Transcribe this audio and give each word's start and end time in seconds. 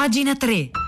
Pagina 0.00 0.32
3. 0.34 0.79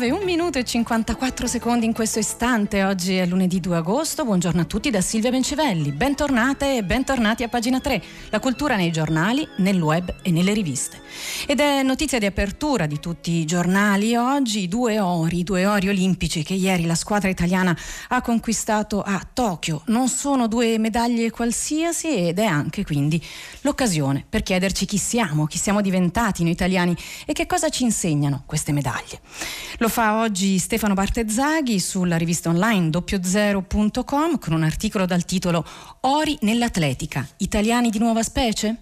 9, 0.00 0.12
1 0.12 0.24
minuto 0.24 0.58
e 0.58 0.64
54 0.64 1.46
secondi 1.46 1.84
in 1.84 1.92
questo 1.92 2.20
istante. 2.20 2.84
Oggi 2.84 3.16
è 3.16 3.26
lunedì 3.26 3.60
2 3.60 3.76
agosto. 3.76 4.24
Buongiorno 4.24 4.62
a 4.62 4.64
tutti 4.64 4.88
da 4.88 5.02
Silvia 5.02 5.30
Bencivelli. 5.30 5.92
Bentornate 5.92 6.78
e 6.78 6.82
bentornati 6.82 7.42
a 7.42 7.48
pagina 7.48 7.80
3. 7.80 8.02
La 8.30 8.40
cultura 8.40 8.76
nei 8.76 8.90
giornali, 8.92 9.46
nel 9.56 9.78
web 9.78 10.14
e 10.22 10.30
nelle 10.30 10.54
riviste. 10.54 11.02
Ed 11.46 11.60
è 11.60 11.82
notizia 11.82 12.18
di 12.18 12.24
apertura 12.24 12.86
di 12.86 12.98
tutti 12.98 13.30
i 13.32 13.44
giornali 13.44 14.16
oggi 14.16 14.68
due 14.68 14.98
ori, 15.00 15.42
due 15.42 15.66
ori 15.66 15.90
olimpici 15.90 16.42
che 16.42 16.54
ieri 16.54 16.86
la 16.86 16.94
squadra 16.94 17.28
italiana 17.28 17.76
ha 18.08 18.22
conquistato 18.22 19.02
a 19.02 19.20
Tokyo. 19.30 19.82
Non 19.88 20.08
sono 20.08 20.48
due 20.48 20.78
medaglie 20.78 21.30
qualsiasi 21.30 22.28
ed 22.28 22.38
è 22.38 22.46
anche 22.46 22.84
quindi 22.84 23.22
l'occasione 23.60 24.24
per 24.26 24.42
chiederci 24.42 24.86
chi 24.86 24.96
siamo, 24.96 25.44
chi 25.44 25.58
siamo 25.58 25.82
diventati 25.82 26.42
noi 26.42 26.52
italiani 26.52 26.96
e 27.26 27.34
che 27.34 27.44
cosa 27.44 27.68
ci 27.68 27.82
insegnano 27.82 28.44
queste 28.46 28.72
medaglie. 28.72 29.20
Lo 29.76 29.88
fa 29.90 30.20
oggi 30.20 30.58
Stefano 30.58 30.94
Bartezzaghi 30.94 31.80
sulla 31.80 32.16
rivista 32.16 32.48
online 32.48 32.90
doppiozero.com 32.90 34.38
con 34.38 34.52
un 34.52 34.62
articolo 34.62 35.04
dal 35.04 35.24
titolo 35.24 35.66
Ori 36.02 36.38
nell'atletica, 36.42 37.26
italiani 37.38 37.90
di 37.90 37.98
nuova 37.98 38.22
specie? 38.22 38.76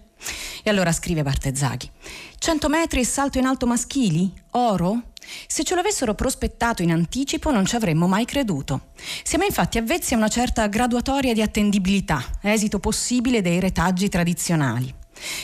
E 0.63 0.69
allora 0.69 0.91
scrive 0.91 1.23
Bartezzaghi: 1.23 1.89
100 2.37 2.69
metri 2.69 2.99
e 2.99 3.05
salto 3.05 3.39
in 3.39 3.45
alto 3.45 3.65
maschili? 3.65 4.31
Oro? 4.51 5.01
Se 5.47 5.63
ce 5.63 5.73
l'avessero 5.73 6.13
prospettato 6.13 6.83
in 6.83 6.91
anticipo 6.91 7.51
non 7.51 7.65
ci 7.65 7.75
avremmo 7.75 8.07
mai 8.07 8.25
creduto. 8.25 8.91
Siamo 9.23 9.45
infatti 9.45 9.79
avvezzi 9.79 10.13
a 10.13 10.17
una 10.17 10.29
certa 10.29 10.67
graduatoria 10.67 11.33
di 11.33 11.41
attendibilità, 11.41 12.23
esito 12.41 12.79
possibile 12.79 13.41
dei 13.41 13.59
retaggi 13.59 14.09
tradizionali. 14.09 14.93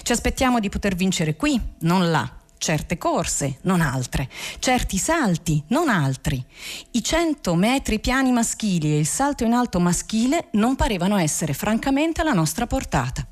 Ci 0.04 0.12
aspettiamo 0.12 0.60
di 0.60 0.70
poter 0.70 0.96
vincere 0.96 1.36
qui, 1.36 1.60
non 1.80 2.12
là, 2.12 2.32
certe 2.58 2.98
corse, 2.98 3.58
non 3.62 3.82
altre, 3.82 4.30
certi 4.60 4.98
salti, 4.98 5.64
non 5.68 5.90
altri. 5.90 6.44
I 6.92 7.04
100 7.04 7.56
metri 7.56 8.00
piani 8.00 8.32
maschili 8.32 8.94
e 8.94 9.00
il 9.00 9.08
salto 9.08 9.44
in 9.44 9.54
alto 9.54 9.80
maschile 9.80 10.48
non 10.52 10.76
parevano 10.76 11.18
essere 11.18 11.54
francamente 11.54 12.22
alla 12.22 12.34
nostra 12.34 12.68
portata. 12.68 13.26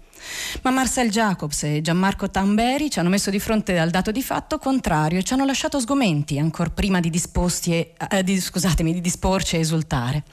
Ma 0.62 0.72
Marcel 0.72 1.10
Jacobs 1.10 1.64
e 1.64 1.82
Gianmarco 1.82 2.30
Tamberi 2.30 2.90
ci 2.90 3.00
hanno 3.00 3.10
messo 3.10 3.30
di 3.30 3.40
fronte 3.40 3.78
al 3.80 3.90
dato 3.90 4.12
di 4.12 4.22
fatto 4.22 4.58
contrario 4.58 5.20
e 5.20 5.24
ci 5.24 5.34
hanno 5.34 5.46
lasciato 5.46 5.80
sgomenti 5.80 6.40
ancora 6.40 6.70
prima 6.70 7.00
di, 7.00 7.10
e, 7.10 7.94
eh, 8.10 8.24
di, 8.24 8.42
di 8.76 9.02
disporci 9.02 9.56
a 9.56 9.60
esultare. 9.60 10.24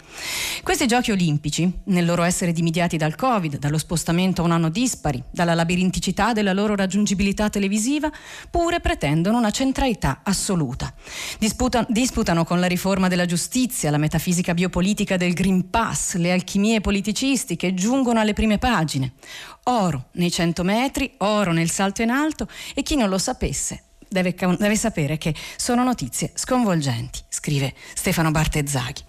Questi 0.62 0.86
giochi 0.86 1.10
olimpici, 1.10 1.70
nel 1.84 2.04
loro 2.04 2.22
essere 2.22 2.52
dimidiati 2.52 2.96
dal 2.96 3.14
Covid, 3.16 3.58
dallo 3.58 3.78
spostamento 3.78 4.42
a 4.42 4.44
un 4.44 4.52
anno 4.52 4.68
dispari, 4.68 5.22
dalla 5.30 5.54
labirinticità 5.54 6.32
della 6.32 6.52
loro 6.52 6.74
raggiungibilità 6.74 7.48
televisiva, 7.48 8.10
pure 8.50 8.80
pretendono 8.80 9.38
una 9.38 9.50
centralità 9.50 10.20
assoluta. 10.22 10.92
Disputa, 11.38 11.84
disputano 11.88 12.44
con 12.44 12.60
la 12.60 12.66
riforma 12.66 13.08
della 13.08 13.26
giustizia, 13.26 13.90
la 13.90 13.98
metafisica 13.98 14.54
biopolitica 14.54 15.16
del 15.16 15.32
Green 15.32 15.70
Pass, 15.70 16.14
le 16.16 16.32
alchimie 16.32 16.80
politicistiche 16.80 17.74
giungono 17.74 18.20
alle 18.20 18.32
prime 18.32 18.58
pagine 18.58 19.12
oro 19.64 20.06
nei 20.12 20.30
100 20.30 20.62
metri, 20.62 21.12
oro 21.18 21.52
nel 21.52 21.70
salto 21.70 22.02
in 22.02 22.10
alto 22.10 22.48
e 22.74 22.82
chi 22.82 22.96
non 22.96 23.08
lo 23.08 23.18
sapesse 23.18 23.84
Deve, 24.12 24.34
deve, 24.34 24.74
sapere 24.74 25.18
che 25.18 25.32
sono 25.56 25.84
notizie 25.84 26.32
sconvolgenti, 26.34 27.20
scrive 27.28 27.72
Stefano 27.94 28.32
Bartezzaghi. 28.32 29.04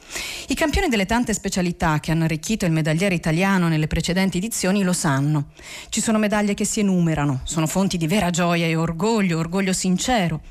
I 0.49 0.53
campioni 0.53 0.89
delle 0.89 1.08
tante 1.08 1.33
specialità 1.33 1.99
che 1.99 2.11
hanno 2.11 2.25
arricchito 2.25 2.67
il 2.67 2.71
medagliere 2.71 3.16
italiano 3.16 3.67
nelle 3.67 3.88
precedenti 3.88 4.38
edizioni 4.38 4.83
lo 4.83 4.93
sanno. 4.93 5.53
Ci 5.89 6.02
sono 6.02 6.20
medaglie 6.20 6.53
che 6.53 6.65
si 6.65 6.81
enumerano, 6.81 7.42
sono 7.45 7.65
fonti 7.65 7.97
di 7.97 8.05
vera 8.05 8.30
gioia 8.30 8.67
e 8.67 8.76
orgoglio, 8.76 9.39
orgoglio 9.39 9.73
sincero. 9.73 10.42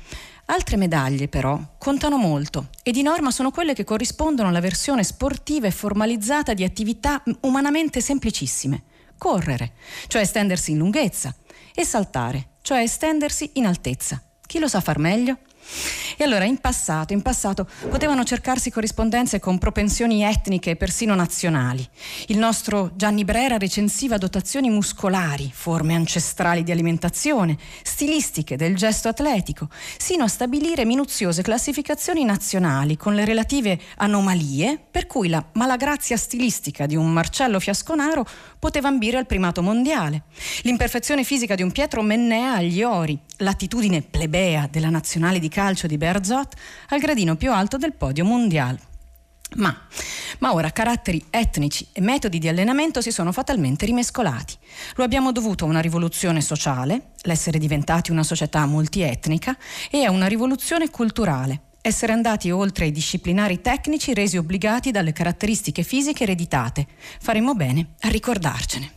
Altre 0.47 0.75
medaglie 0.75 1.29
però 1.29 1.57
contano 1.77 2.17
molto 2.17 2.67
e 2.83 2.91
di 2.91 3.03
norma 3.03 3.31
sono 3.31 3.51
quelle 3.51 3.73
che 3.73 3.85
corrispondono 3.85 4.49
alla 4.49 4.59
versione 4.59 5.05
sportiva 5.05 5.67
e 5.67 5.71
formalizzata 5.71 6.53
di 6.53 6.65
attività 6.65 7.23
umanamente 7.43 8.01
semplicissime 8.01 8.83
correre, 9.21 9.73
cioè 10.07 10.23
estendersi 10.23 10.71
in 10.71 10.79
lunghezza, 10.79 11.31
e 11.75 11.85
saltare, 11.85 12.53
cioè 12.63 12.79
estendersi 12.79 13.51
in 13.53 13.67
altezza. 13.67 14.19
Chi 14.47 14.57
lo 14.57 14.67
sa 14.67 14.81
far 14.81 14.97
meglio? 14.97 15.37
E 16.17 16.23
allora 16.23 16.45
in 16.45 16.57
passato, 16.57 17.13
in 17.13 17.21
passato 17.21 17.67
potevano 17.89 18.23
cercarsi 18.23 18.69
corrispondenze 18.69 19.39
con 19.39 19.57
propensioni 19.57 20.23
etniche 20.23 20.71
e 20.71 20.75
persino 20.75 21.15
nazionali. 21.15 21.87
Il 22.27 22.37
nostro 22.37 22.91
Gianni 22.95 23.23
Brera 23.23 23.57
recensiva 23.57 24.17
dotazioni 24.17 24.69
muscolari, 24.69 25.51
forme 25.53 25.95
ancestrali 25.95 26.63
di 26.63 26.71
alimentazione, 26.71 27.57
stilistiche 27.81 28.55
del 28.55 28.75
gesto 28.75 29.07
atletico, 29.07 29.69
sino 29.97 30.25
a 30.25 30.27
stabilire 30.27 30.85
minuziose 30.85 31.41
classificazioni 31.41 32.23
nazionali 32.23 32.97
con 32.97 33.15
le 33.15 33.25
relative 33.25 33.79
anomalie 33.97 34.79
per 34.91 35.07
cui 35.07 35.29
la 35.29 35.43
malagrazia 35.53 36.17
stilistica 36.17 36.85
di 36.85 36.95
un 36.95 37.11
Marcello 37.11 37.59
Fiasconaro 37.59 38.25
poteva 38.59 38.87
ambire 38.87 39.17
al 39.17 39.25
primato 39.25 39.61
mondiale, 39.61 40.23
l'imperfezione 40.61 41.23
fisica 41.23 41.55
di 41.55 41.63
un 41.63 41.71
Pietro 41.71 42.01
Mennea 42.01 42.55
agli 42.55 42.83
ori, 42.83 43.17
l'attitudine 43.37 44.01
plebea 44.01 44.67
della 44.69 44.89
nazionale 44.89 45.39
di 45.39 45.49
calcio 45.61 45.85
di 45.85 45.97
Berzot 45.97 46.55
al 46.89 46.99
gradino 46.99 47.35
più 47.35 47.51
alto 47.51 47.77
del 47.77 47.93
podio 47.93 48.25
mondiale. 48.25 48.79
Ma, 49.57 49.77
ma, 50.39 50.53
ora 50.53 50.71
caratteri 50.71 51.23
etnici 51.29 51.85
e 51.91 52.01
metodi 52.01 52.39
di 52.39 52.47
allenamento 52.47 52.99
si 52.99 53.11
sono 53.11 53.31
fatalmente 53.31 53.85
rimescolati. 53.85 54.55
Lo 54.95 55.03
abbiamo 55.03 55.31
dovuto 55.31 55.65
a 55.65 55.67
una 55.67 55.81
rivoluzione 55.81 56.41
sociale, 56.41 57.11
l'essere 57.23 57.59
diventati 57.59 58.09
una 58.09 58.23
società 58.23 58.65
multietnica, 58.65 59.55
e 59.91 60.03
a 60.03 60.09
una 60.09 60.25
rivoluzione 60.25 60.89
culturale, 60.89 61.61
essere 61.81 62.13
andati 62.13 62.49
oltre 62.49 62.85
ai 62.85 62.91
disciplinari 62.91 63.61
tecnici 63.61 64.15
resi 64.15 64.37
obbligati 64.37 64.89
dalle 64.89 65.13
caratteristiche 65.13 65.83
fisiche 65.83 66.23
ereditate. 66.23 66.87
Faremmo 67.19 67.53
bene 67.53 67.89
a 67.99 68.07
ricordarcene. 68.07 68.91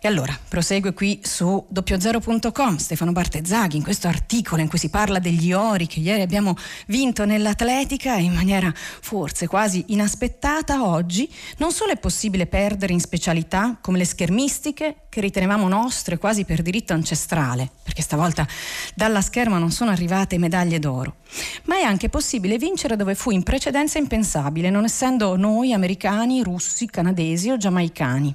E 0.00 0.08
allora, 0.08 0.38
prosegue 0.48 0.92
qui 0.92 1.20
su 1.22 1.64
doppiozero.com 1.68 2.76
Stefano 2.76 3.12
Bartezzaghi 3.12 3.76
in 3.76 3.82
questo 3.82 4.08
articolo 4.08 4.60
in 4.60 4.68
cui 4.68 4.78
si 4.78 4.90
parla 4.90 5.18
degli 5.18 5.52
ori 5.52 5.86
che 5.86 6.00
ieri 6.00 6.20
abbiamo 6.20 6.54
vinto 6.86 7.24
nell'atletica 7.24 8.14
in 8.16 8.32
maniera 8.32 8.72
forse 8.74 9.46
quasi 9.46 9.84
inaspettata 9.88 10.86
oggi. 10.86 11.28
Non 11.58 11.72
solo 11.72 11.92
è 11.92 11.96
possibile 11.96 12.46
perdere 12.46 12.92
in 12.92 13.00
specialità 13.00 13.78
come 13.80 13.98
le 13.98 14.04
schermistiche 14.04 15.06
che 15.08 15.20
ritenevamo 15.22 15.66
nostre 15.66 16.18
quasi 16.18 16.44
per 16.44 16.60
diritto 16.60 16.92
ancestrale, 16.92 17.70
perché 17.82 18.02
stavolta 18.02 18.46
dalla 18.94 19.22
scherma 19.22 19.56
non 19.56 19.70
sono 19.70 19.90
arrivate 19.90 20.36
medaglie 20.36 20.78
d'oro, 20.78 21.16
ma 21.64 21.78
è 21.78 21.82
anche 21.82 22.10
possibile 22.10 22.58
vincere 22.58 22.96
dove 22.96 23.14
fu 23.14 23.30
in 23.30 23.42
precedenza 23.42 23.96
impensabile, 23.96 24.68
non 24.68 24.84
essendo 24.84 25.36
noi 25.36 25.72
americani, 25.72 26.42
russi, 26.42 26.86
canadesi 26.86 27.50
o 27.50 27.56
giamaicani. 27.56 28.34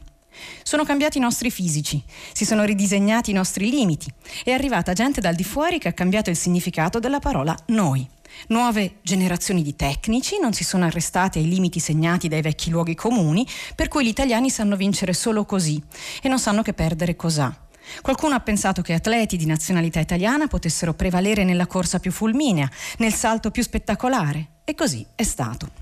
Sono 0.63 0.83
cambiati 0.83 1.17
i 1.17 1.21
nostri 1.21 1.51
fisici, 1.51 2.03
si 2.31 2.45
sono 2.45 2.63
ridisegnati 2.63 3.31
i 3.31 3.33
nostri 3.33 3.69
limiti. 3.69 4.11
È 4.43 4.51
arrivata 4.51 4.93
gente 4.93 5.21
dal 5.21 5.35
di 5.35 5.43
fuori 5.43 5.79
che 5.79 5.89
ha 5.89 5.93
cambiato 5.93 6.29
il 6.29 6.37
significato 6.37 6.99
della 6.99 7.19
parola 7.19 7.55
noi. 7.67 8.07
Nuove 8.47 8.97
generazioni 9.01 9.61
di 9.61 9.75
tecnici 9.75 10.39
non 10.39 10.53
si 10.53 10.63
sono 10.63 10.85
arrestate 10.85 11.39
ai 11.39 11.47
limiti 11.47 11.79
segnati 11.79 12.27
dai 12.27 12.41
vecchi 12.41 12.69
luoghi 12.69 12.95
comuni, 12.95 13.45
per 13.75 13.87
cui 13.87 14.05
gli 14.05 14.09
italiani 14.09 14.49
sanno 14.49 14.75
vincere 14.75 15.13
solo 15.13 15.45
così 15.45 15.81
e 16.21 16.29
non 16.29 16.39
sanno 16.39 16.61
che 16.61 16.73
perdere 16.73 17.15
cos'ha. 17.15 17.67
Qualcuno 18.01 18.35
ha 18.35 18.39
pensato 18.39 18.81
che 18.81 18.93
atleti 18.93 19.37
di 19.37 19.45
nazionalità 19.45 19.99
italiana 19.99 20.47
potessero 20.47 20.93
prevalere 20.93 21.43
nella 21.43 21.67
corsa 21.67 21.99
più 21.99 22.11
fulminea, 22.11 22.69
nel 22.97 23.13
salto 23.13 23.51
più 23.51 23.63
spettacolare, 23.63 24.59
e 24.63 24.75
così 24.75 25.05
è 25.15 25.23
stato. 25.23 25.80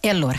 E 0.00 0.08
allora, 0.08 0.38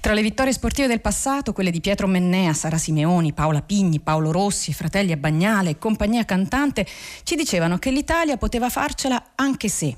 tra 0.00 0.14
le 0.14 0.22
vittorie 0.22 0.52
sportive 0.52 0.86
del 0.86 1.00
passato, 1.00 1.52
quelle 1.52 1.70
di 1.70 1.80
Pietro 1.80 2.06
Mennea, 2.06 2.52
Sara 2.54 2.78
Simeoni, 2.78 3.32
Paola 3.32 3.62
Pigni, 3.62 4.00
Paolo 4.00 4.30
Rossi, 4.32 4.72
fratelli 4.72 5.12
a 5.12 5.16
Bagnale 5.16 5.70
e 5.70 5.78
compagnia 5.78 6.24
cantante, 6.24 6.86
ci 7.22 7.36
dicevano 7.36 7.78
che 7.78 7.90
l'Italia 7.90 8.36
poteva 8.36 8.70
farcela 8.70 9.32
anche 9.34 9.68
se. 9.68 9.94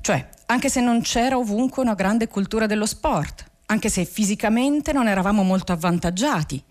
Cioè, 0.00 0.28
anche 0.46 0.68
se 0.68 0.80
non 0.80 1.02
c'era 1.02 1.36
ovunque 1.36 1.82
una 1.82 1.94
grande 1.94 2.26
cultura 2.28 2.66
dello 2.66 2.86
sport, 2.86 3.44
anche 3.66 3.88
se 3.88 4.04
fisicamente 4.04 4.92
non 4.92 5.08
eravamo 5.08 5.42
molto 5.42 5.72
avvantaggiati, 5.72 6.62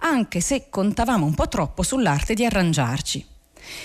anche 0.00 0.40
se 0.40 0.68
contavamo 0.68 1.24
un 1.24 1.34
po' 1.34 1.48
troppo 1.48 1.82
sull'arte 1.82 2.34
di 2.34 2.44
arrangiarci. 2.44 3.26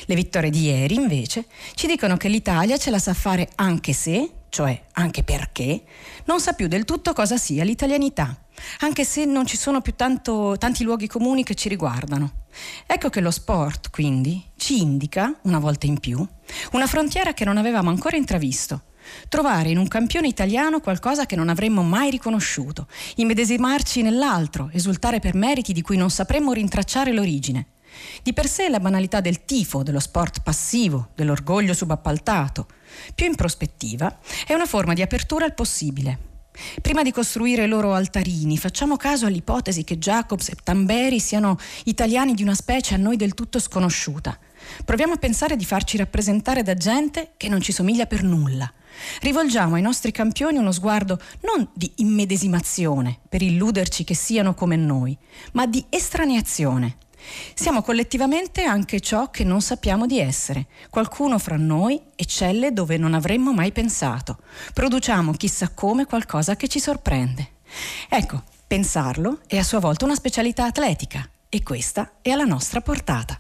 Le 0.06 0.16
vittorie 0.16 0.50
di 0.50 0.64
ieri, 0.64 0.96
invece, 0.96 1.46
ci 1.76 1.88
dicono 1.88 2.18
che 2.18 2.28
l'Italia 2.28 2.78
ce 2.78 2.90
la 2.90 3.00
sa 3.00 3.14
fare 3.14 3.50
anche 3.56 3.94
se, 3.94 4.30
cioè 4.56 4.86
anche 4.94 5.22
perché, 5.22 5.84
non 6.28 6.40
sa 6.40 6.54
più 6.54 6.70
del 6.70 6.86
tutto 6.86 7.12
cosa 7.12 7.36
sia 7.36 7.66
l'italianità, 7.66 8.46
anche 8.80 9.04
se 9.04 9.26
non 9.26 9.46
ci 9.46 9.58
sono 9.58 9.82
più 9.82 9.96
tanto, 9.96 10.56
tanti 10.58 10.86
luoghi 10.86 11.08
comuni 11.08 11.44
che 11.44 11.56
ci 11.56 11.68
riguardano. 11.68 12.46
Ecco 12.86 13.10
che 13.10 13.20
lo 13.20 13.32
sport, 13.32 13.90
quindi, 13.90 14.42
ci 14.56 14.82
indica, 14.82 15.38
una 15.42 15.60
volta 15.60 15.88
in 15.88 16.00
più, 16.00 16.26
una 16.72 16.88
frontiera 16.88 17.34
che 17.34 17.44
non 17.44 17.58
avevamo 17.58 17.90
ancora 17.90 18.16
intravisto, 18.16 18.84
Trovare 19.30 19.70
in 19.70 19.78
un 19.78 19.88
campione 19.88 20.28
italiano 20.28 20.80
qualcosa 20.80 21.28
che 21.28 21.36
non 21.36 21.50
avremmo 21.50 21.84
mai 21.84 22.10
riconosciuto, 22.10 22.88
immedesimarci 23.18 24.02
nell'altro, 24.02 24.72
esultare 24.74 25.20
per 25.20 25.36
meriti 25.36 25.74
di 25.74 25.84
cui 25.84 25.96
non 25.96 26.10
sapremmo 26.10 26.54
rintracciare 26.54 27.12
l'origine. 27.12 27.75
Di 28.24 28.34
per 28.34 28.48
sé 28.48 28.70
la 28.70 28.80
banalità 28.80 29.22
del 29.22 29.46
tifo, 29.46 29.84
dello 29.84 30.00
sport 30.00 30.42
passivo, 30.42 31.10
dell'orgoglio 31.16 31.74
subappaltato. 31.74 32.68
Più 33.14 33.26
in 33.26 33.36
prospettiva 33.36 34.20
è 34.46 34.54
una 34.54 34.66
forma 34.66 34.94
di 34.94 35.02
apertura 35.02 35.46
al 35.46 35.54
possibile. 35.54 36.34
Prima 36.82 37.04
di 37.04 37.12
costruire 37.12 37.66
i 37.66 37.68
loro 37.68 37.94
altarini, 37.94 38.58
facciamo 38.58 38.96
caso 38.96 39.26
all'ipotesi 39.26 39.84
che 39.84 39.98
Jacobs 39.98 40.50
e 40.50 40.56
Tamberi 40.64 41.20
siano 41.20 41.58
italiani 41.86 42.34
di 42.34 42.44
una 42.44 42.56
specie 42.56 42.96
a 42.96 42.98
noi 42.98 43.18
del 43.18 43.34
tutto 43.34 43.60
sconosciuta. 43.60 44.38
Proviamo 44.84 45.14
a 45.14 45.18
pensare 45.18 45.58
di 45.58 45.66
farci 45.66 45.98
rappresentare 45.98 46.64
da 46.64 46.74
gente 46.74 47.34
che 47.38 47.50
non 47.50 47.62
ci 47.62 47.72
somiglia 47.72 48.06
per 48.06 48.24
nulla. 48.24 48.72
Rivolgiamo 49.20 49.76
ai 49.76 49.82
nostri 49.82 50.12
campioni 50.12 50.58
uno 50.58 50.72
sguardo 50.72 51.20
non 51.42 51.68
di 51.74 51.92
immedesimazione, 51.98 53.20
per 53.28 53.42
illuderci 53.42 54.06
che 54.06 54.16
siano 54.16 54.54
come 54.54 54.78
noi, 54.78 55.16
ma 55.52 55.66
di 55.66 55.84
estraneazione, 55.90 56.98
siamo 57.54 57.82
collettivamente 57.82 58.64
anche 58.64 59.00
ciò 59.00 59.30
che 59.30 59.44
non 59.44 59.62
sappiamo 59.62 60.06
di 60.06 60.20
essere. 60.20 60.68
Qualcuno 60.90 61.40
fra 61.40 61.58
noi 61.58 62.02
eccelle 62.16 62.74
dove 62.74 62.98
non 62.98 63.14
avremmo 63.14 63.54
mai 63.54 63.72
pensato. 63.72 64.40
Produciamo 64.74 65.34
chissà 65.34 65.70
come 65.70 66.06
qualcosa 66.06 66.56
che 66.56 66.68
ci 66.68 66.80
sorprende. 66.80 67.54
Ecco, 68.10 68.44
pensarlo 68.68 69.40
è 69.48 69.58
a 69.58 69.64
sua 69.64 69.80
volta 69.80 70.06
una 70.06 70.16
specialità 70.16 70.66
atletica 70.66 71.28
e 71.50 71.64
questa 71.64 72.14
è 72.22 72.32
alla 72.32 72.46
nostra 72.46 72.82
portata. 72.82 73.38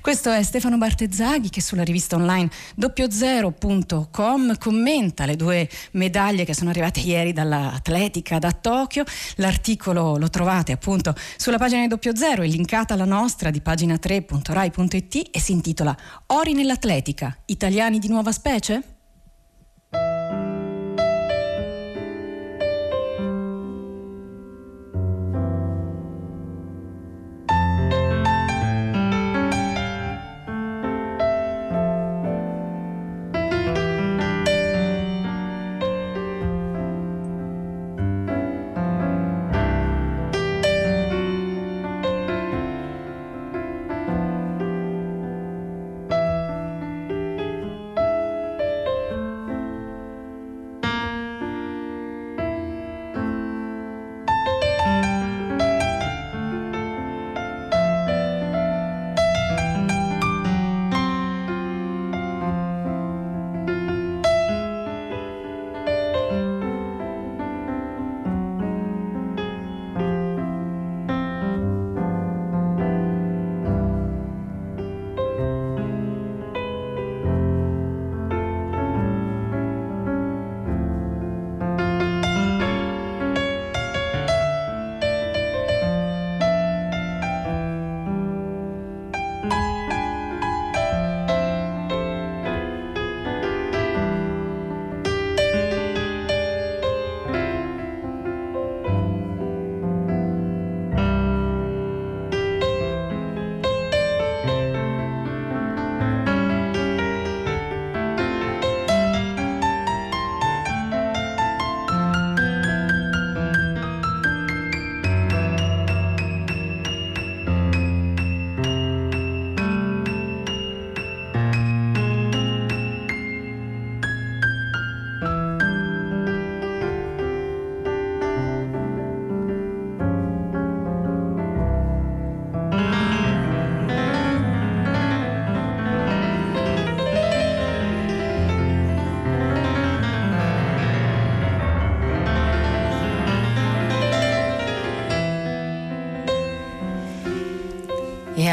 Questo 0.00 0.30
è 0.30 0.42
Stefano 0.42 0.78
Bartezzaghi 0.78 1.50
che 1.50 1.60
sulla 1.60 1.82
rivista 1.82 2.16
online 2.16 2.48
doppiozero.com 2.74 4.56
commenta 4.58 5.26
le 5.26 5.36
due 5.36 5.68
medaglie 5.92 6.44
che 6.44 6.54
sono 6.54 6.70
arrivate 6.70 7.00
ieri 7.00 7.32
dall'atletica 7.32 8.38
da 8.38 8.52
Tokyo. 8.52 9.04
L'articolo 9.36 10.16
lo 10.16 10.30
trovate 10.30 10.72
appunto 10.72 11.14
sulla 11.36 11.58
pagina 11.58 11.82
di 11.82 11.88
doppio 11.88 12.14
zero, 12.16 12.42
è 12.42 12.46
linkata 12.46 12.94
alla 12.94 13.04
nostra 13.04 13.50
di 13.50 13.60
pagina 13.60 13.94
3.rai.it 13.94 15.28
e 15.30 15.40
si 15.40 15.52
intitola 15.52 15.96
Ori 16.26 16.54
nell'atletica, 16.54 17.36
italiani 17.46 17.98
di 17.98 18.08
nuova 18.08 18.32
specie? 18.32 18.97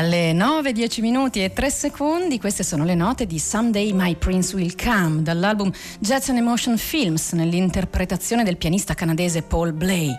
Alle 0.05 0.33
9, 0.33 0.71
10 0.71 1.01
minuti 1.01 1.43
e 1.43 1.51
3 1.51 1.69
secondi, 1.69 2.14
queste 2.25 2.63
sono 2.63 2.83
le 2.85 2.95
note 2.95 3.27
di 3.27 3.37
Someday 3.37 3.91
My 3.93 4.15
Prince 4.15 4.55
Will 4.55 4.73
Come 4.75 5.21
dall'album 5.21 5.71
Jets 5.99 6.29
and 6.29 6.39
Emotion 6.39 6.75
Films 6.75 7.33
nell'interpretazione 7.33 8.43
del 8.43 8.57
pianista 8.57 8.95
canadese 8.95 9.43
Paul 9.43 9.73
Blay. 9.73 10.13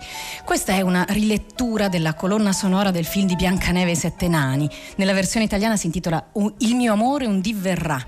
Questa 0.44 0.72
è 0.72 0.82
una 0.82 1.04
rilettura 1.08 1.88
della 1.88 2.14
colonna 2.14 2.52
sonora 2.52 2.92
del 2.92 3.04
film 3.04 3.26
di 3.26 3.34
Biancaneve 3.34 3.90
e 3.90 3.96
Sette 3.96 4.28
Nani. 4.28 4.70
Nella 4.96 5.12
versione 5.12 5.46
italiana 5.46 5.76
si 5.76 5.86
intitola 5.86 6.30
Il 6.58 6.76
mio 6.76 6.92
amore 6.92 7.26
un 7.26 7.40
diverrà. 7.40 8.00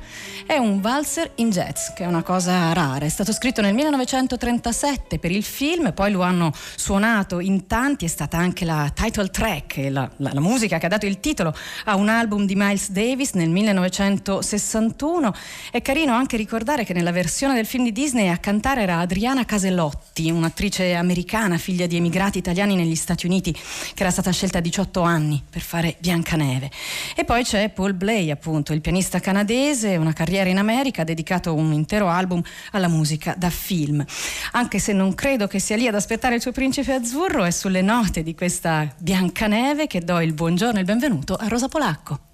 È 0.47 0.57
un 0.57 0.81
valzer 0.81 1.33
in 1.37 1.51
jazz, 1.51 1.89
che 1.95 2.05
è 2.05 2.07
una 2.07 2.23
cosa 2.23 2.73
rara. 2.73 3.05
È 3.05 3.09
stato 3.09 3.33
scritto 3.33 3.61
nel 3.61 3.75
1937 3.75 5.19
per 5.19 5.33
il 5.33 5.43
film, 5.43 5.93
poi 5.93 6.13
lo 6.13 6.23
hanno 6.23 6.53
suonato 6.77 7.41
in 7.41 7.67
tanti, 7.67 8.05
è 8.05 8.09
stata 8.09 8.39
anche 8.39 8.65
la 8.65 8.91
title 8.95 9.29
track, 9.29 9.89
la, 9.91 10.09
la, 10.17 10.31
la 10.33 10.41
musica 10.41 10.79
che 10.79 10.87
ha 10.87 10.89
dato 10.89 11.07
il 11.07 11.19
titolo 11.19 11.53
a 11.87 11.97
un 11.97 12.09
album 12.09 12.47
di 12.47 12.55
Miles 12.55 12.91
Davis 12.91 13.33
nel 13.33 13.51
1961. 13.89 15.35
È 15.71 15.83
carino 15.83 16.13
anche 16.13 16.37
ricordare 16.37 16.85
che 16.85 16.93
nella 16.93 17.13
versione 17.13 17.55
del 17.55 17.67
film 17.67 17.85
di 17.85 17.93
Disney 17.93 18.29
a 18.29 18.39
cantare 18.39 18.83
era 18.83 18.99
Adriana 18.99 19.45
Casellotti, 19.45 20.31
un'attrice 20.31 20.95
americana, 20.95 21.59
figlia 21.59 21.87
di 21.87 21.97
emigrati 21.97 22.39
italiani 22.39 22.75
negli 22.75 22.95
Stati 22.95 23.27
Uniti, 23.27 23.53
che 23.53 24.03
era 24.03 24.11
stata 24.11 24.31
scelta 24.31 24.59
a 24.59 24.61
18 24.61 25.01
anni 25.03 25.43
per 25.49 25.63
fare 25.63 25.97
Biancaneve. 25.99 26.71
E 27.17 27.25
poi 27.25 27.45
c'è 27.45 27.71
Paul 27.71 27.95
Blay, 27.95 28.31
appunto, 28.31 28.73
il 28.73 28.81
pianista 28.81 29.21
canadese, 29.21 29.97
una 29.97 30.13
carriera 30.13 30.49
in 30.49 30.59
America, 30.59 31.03
ha 31.03 31.05
dedicato 31.05 31.55
un 31.55 31.73
intero 31.73 32.09
album 32.09 32.43
alla 32.73 32.89
musica 32.89 33.35
da 33.37 33.51
film. 33.51 34.05
Anche 34.53 34.79
se 34.79 34.93
non 34.93 35.15
credo 35.15 35.47
che 35.47 35.59
sia 35.59 35.77
lì 35.77 35.87
ad 35.87 35.95
aspettare 35.95 36.35
il 36.35 36.41
suo 36.41 36.53
principe 36.53 36.93
azzurro, 36.93 37.45
è 37.45 37.51
sulle 37.51 37.83
note 37.83 38.23
di 38.23 38.35
questa 38.35 38.93
Biancaneve 38.99 39.87
che 39.87 40.01
do 40.01 40.21
il 40.21 40.33
buongiorno 40.33 40.77
e 40.77 40.81
il 40.81 40.87
benvenuto 40.87 41.35
a 41.35 41.49
Rosa 41.49 41.69
Polacco. 41.69 42.28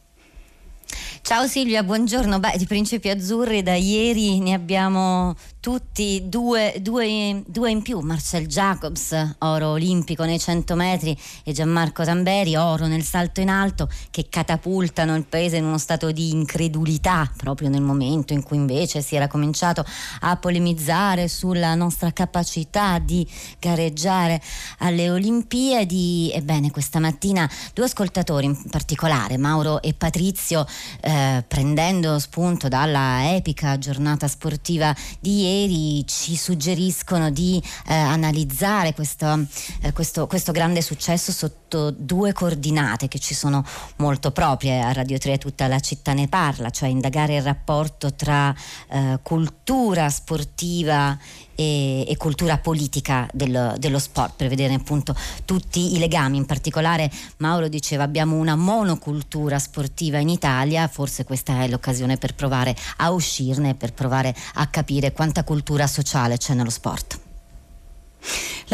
Ciao 1.26 1.47
Silvia, 1.47 1.83
buongiorno. 1.83 2.38
Beh, 2.38 2.59
di 2.59 2.66
Principi 2.66 3.09
Azzurri 3.09 3.62
da 3.62 3.73
ieri 3.75 4.40
ne 4.40 4.52
abbiamo 4.52 5.35
tutti 5.64 6.25
due, 6.26 6.75
due, 6.83 7.42
due, 7.47 7.71
in 7.71 7.80
più, 7.80 8.00
Marcel 8.00 8.47
Jacobs, 8.47 9.37
oro 9.38 9.68
olimpico 9.68 10.23
nei 10.25 10.38
100 10.38 10.75
metri 10.75 11.18
e 11.42 11.52
Gianmarco 11.52 12.04
Tamberi, 12.04 12.54
oro 12.54 12.87
nel 12.87 13.02
salto 13.02 13.40
in 13.40 13.49
alto, 13.49 13.88
che 14.11 14.26
catapultano 14.28 15.16
il 15.16 15.25
paese 15.25 15.56
in 15.56 15.64
uno 15.64 15.78
stato 15.78 16.12
di 16.12 16.33
incredulità, 16.33 17.33
proprio 17.35 17.71
nel 17.71 17.80
momento 17.80 18.35
in 18.35 18.42
cui 18.42 18.59
invece 18.59 19.00
si 19.00 19.16
era 19.16 19.26
cominciato 19.26 19.87
a 20.21 20.37
polemizzare 20.37 21.28
sulla 21.28 21.75
nostra 21.75 22.12
capacità 22.12 22.99
di 22.99 23.26
gareggiare 23.59 24.42
alle 24.80 25.09
Olimpiadi. 25.09 26.30
Ebbene, 26.35 26.71
questa 26.73 26.99
mattina 26.99 27.50
due 27.73 27.87
ascoltatori 27.87 28.44
in 28.44 28.68
particolare, 28.68 29.38
Mauro 29.38 29.80
e 29.80 29.94
Patrizio, 29.94 30.66
eh, 31.00 31.42
prendendo 31.49 32.18
spunto 32.18 32.68
dalla 32.68 33.35
epica 33.35 33.78
giornata 33.78 34.28
sportiva 34.28 34.94
di 35.18 35.40
ieri, 35.40 35.53
ieri 35.54 36.06
ci 36.06 36.37
suggeriscono 36.37 37.30
di 37.30 37.62
eh, 37.87 37.94
analizzare 37.94 38.92
questo, 38.92 39.46
eh, 39.82 39.92
questo, 39.92 40.26
questo, 40.26 40.52
grande 40.52 40.82
successo 40.82 41.32
sotto 41.32 41.90
due 41.90 42.32
coordinate 42.32 43.08
che 43.08 43.18
ci 43.18 43.34
sono 43.34 43.64
molto 43.96 44.30
proprie. 44.32 44.80
A 44.80 44.92
Radio 44.92 45.18
3 45.18 45.38
tutta 45.38 45.66
la 45.66 45.80
città 45.80 46.12
ne 46.12 46.28
parla, 46.28 46.70
cioè 46.70 46.88
indagare 46.88 47.37
il 47.37 47.42
rapporto 47.42 48.14
tra 48.14 48.54
eh, 48.88 49.18
cultura 49.23 50.11
sportiva 50.11 51.16
e, 51.54 52.08
e 52.08 52.16
cultura 52.16 52.58
politica 52.58 53.28
dello, 53.32 53.75
dello, 53.78 53.99
sport 53.99 54.34
per 54.37 54.49
vedere 54.49 54.75
appunto 54.75 55.14
tutti 55.44 55.94
i 55.94 55.99
legami. 55.99 56.37
In 56.37 56.46
particolare 56.46 57.11
Mauro 57.38 57.68
diceva 57.68 58.04
abbiamo 58.04 58.37
una 58.37 58.56
monocultura 58.56 59.58
sportiva 59.58 60.18
in 60.18 60.28
Italia. 60.28 60.88
Forse 60.88 61.25
questa 61.25 61.62
è 61.62 61.68
l'occasione 61.68 62.16
per 62.16 62.34
provare 62.34 62.75
a 62.99 63.11
uscirne 63.11 63.75
per 63.75 63.92
provare 63.92 64.34
a 64.54 64.66
capire 64.66 65.12
quanta 65.12 65.44
cultura 65.44 65.87
sociale 65.87 66.37
c'è 66.37 66.54
nello 66.54 66.70
sport 66.70 67.24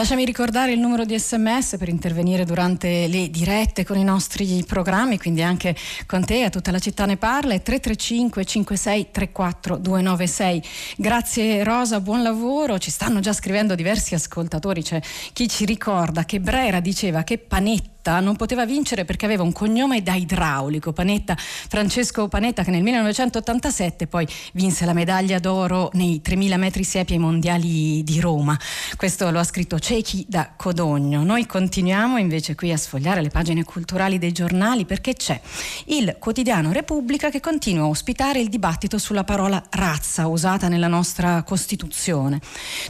Lasciami 0.00 0.24
ricordare 0.24 0.72
il 0.72 0.78
numero 0.78 1.04
di 1.04 1.18
sms 1.18 1.76
per 1.76 1.90
intervenire 1.90 2.46
durante 2.46 3.06
le 3.06 3.28
dirette 3.28 3.84
con 3.84 3.98
i 3.98 4.02
nostri 4.02 4.64
programmi, 4.66 5.18
quindi 5.18 5.42
anche 5.42 5.76
con 6.06 6.24
te, 6.24 6.42
a 6.42 6.48
tutta 6.48 6.70
la 6.70 6.78
città 6.78 7.04
ne 7.04 7.18
parla, 7.18 7.52
è 7.52 7.60
335 7.60 8.44
56 8.46 9.08
34 9.10 9.76
296. 9.76 10.62
Grazie 10.96 11.62
Rosa, 11.64 12.00
buon 12.00 12.22
lavoro, 12.22 12.78
ci 12.78 12.90
stanno 12.90 13.20
già 13.20 13.34
scrivendo 13.34 13.74
diversi 13.74 14.14
ascoltatori, 14.14 14.82
c'è 14.82 15.02
chi 15.34 15.46
ci 15.50 15.66
ricorda 15.66 16.24
che 16.24 16.40
Brera 16.40 16.80
diceva 16.80 17.22
che 17.22 17.36
Panetti 17.36 17.99
Panetta 18.00 18.20
non 18.20 18.36
poteva 18.36 18.64
vincere 18.64 19.04
perché 19.04 19.26
aveva 19.26 19.42
un 19.42 19.52
cognome 19.52 20.02
da 20.02 20.14
idraulico. 20.14 20.92
Panetta, 20.92 21.36
Francesco 21.36 22.28
Panetta 22.28 22.64
che 22.64 22.70
nel 22.70 22.82
1987 22.82 24.06
poi 24.06 24.26
vinse 24.54 24.86
la 24.86 24.94
medaglia 24.94 25.38
d'oro 25.38 25.90
nei 25.92 26.22
3000 26.22 26.56
metri 26.56 26.82
siepi 26.82 27.12
ai 27.12 27.18
mondiali 27.18 28.02
di 28.02 28.20
Roma. 28.20 28.58
Questo 28.96 29.30
lo 29.30 29.38
ha 29.38 29.44
scritto 29.44 29.78
Ciechi 29.78 30.24
da 30.28 30.52
Codogno. 30.56 31.22
Noi 31.22 31.44
continuiamo 31.46 32.16
invece 32.16 32.54
qui 32.54 32.72
a 32.72 32.76
sfogliare 32.76 33.20
le 33.20 33.28
pagine 33.28 33.64
culturali 33.64 34.18
dei 34.18 34.32
giornali 34.32 34.86
perché 34.86 35.12
c'è 35.12 35.38
il 35.86 36.16
quotidiano 36.18 36.72
Repubblica 36.72 37.28
che 37.28 37.40
continua 37.40 37.84
a 37.84 37.88
ospitare 37.88 38.40
il 38.40 38.48
dibattito 38.48 38.96
sulla 38.96 39.24
parola 39.24 39.62
razza 39.70 40.26
usata 40.26 40.68
nella 40.68 40.88
nostra 40.88 41.42
Costituzione. 41.42 42.40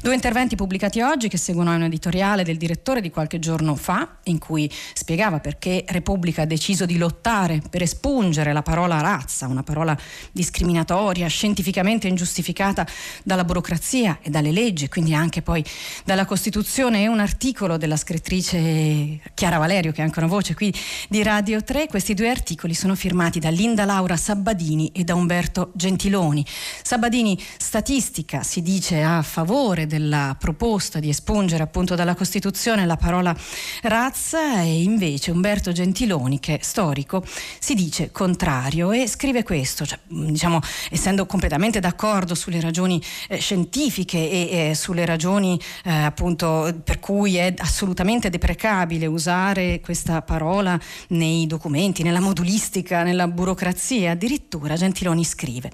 Due 0.02 0.14
interventi 0.14 0.54
pubblicati 0.54 1.00
oggi 1.00 1.28
che 1.28 1.36
seguono 1.36 1.74
un 1.74 1.82
editoriale 1.82 2.44
del 2.44 2.56
direttore 2.56 3.00
di 3.00 3.10
qualche 3.10 3.38
giorno 3.40 3.74
fa 3.74 4.18
in 4.24 4.38
cui 4.38 4.70
spiegava 5.00 5.40
perché 5.40 5.82
Repubblica 5.88 6.42
ha 6.42 6.44
deciso 6.44 6.84
di 6.84 6.98
lottare 6.98 7.62
per 7.70 7.80
espungere 7.80 8.52
la 8.52 8.60
parola 8.60 9.00
razza, 9.00 9.46
una 9.46 9.62
parola 9.62 9.96
discriminatoria, 10.30 11.26
scientificamente 11.26 12.06
ingiustificata 12.06 12.86
dalla 13.22 13.44
burocrazia 13.44 14.18
e 14.20 14.28
dalle 14.28 14.52
leggi, 14.52 14.88
quindi 14.88 15.14
anche 15.14 15.40
poi 15.40 15.64
dalla 16.04 16.26
Costituzione 16.26 17.02
e 17.02 17.08
un 17.08 17.18
articolo 17.18 17.78
della 17.78 17.96
scrittrice 17.96 19.20
Chiara 19.32 19.56
Valerio, 19.56 19.90
che 19.92 20.02
è 20.02 20.04
anche 20.04 20.18
una 20.18 20.28
voce 20.28 20.54
qui 20.54 20.72
di 21.08 21.22
Radio 21.22 21.64
3. 21.64 21.86
Questi 21.86 22.12
due 22.12 22.28
articoli 22.28 22.74
sono 22.74 22.94
firmati 22.94 23.38
da 23.38 23.48
Linda 23.48 23.86
Laura 23.86 24.18
Sabbadini 24.18 24.92
e 24.92 25.02
da 25.02 25.14
Umberto 25.14 25.70
Gentiloni. 25.72 26.44
Sabbadini, 26.82 27.40
statistica, 27.56 28.42
si 28.42 28.60
dice 28.60 29.02
a 29.02 29.22
favore 29.22 29.86
della 29.86 30.36
proposta 30.38 31.00
di 31.00 31.08
espungere 31.08 31.62
appunto 31.62 31.94
dalla 31.94 32.14
Costituzione 32.14 32.84
la 32.84 32.96
parola 32.96 33.34
razza 33.82 34.60
e 34.60 34.82
invece 34.90 35.30
Umberto 35.30 35.72
Gentiloni, 35.72 36.40
che 36.40 36.58
è 36.58 36.62
storico, 36.62 37.24
si 37.58 37.74
dice 37.74 38.10
contrario 38.10 38.92
e 38.92 39.06
scrive 39.06 39.42
questo, 39.42 39.86
cioè, 39.86 39.98
diciamo, 40.06 40.60
essendo 40.90 41.26
completamente 41.26 41.80
d'accordo 41.80 42.34
sulle 42.34 42.60
ragioni 42.60 43.00
eh, 43.28 43.38
scientifiche 43.38 44.18
e, 44.18 44.70
e, 44.70 44.74
sulle 44.74 45.06
ragioni 45.06 45.58
eh, 45.84 45.90
appunto 45.90 46.80
per 46.84 46.98
cui 46.98 47.36
è 47.36 47.54
assolutamente 47.58 48.30
deprecabile 48.30 49.06
usare 49.06 49.80
questa 49.80 50.22
parola 50.22 50.78
nei 51.08 51.46
documenti, 51.46 52.02
nella 52.02 52.20
modulistica, 52.20 53.02
nella 53.02 53.28
burocrazia, 53.28 54.12
addirittura 54.12 54.76
Gentiloni 54.76 55.24
scrive 55.24 55.70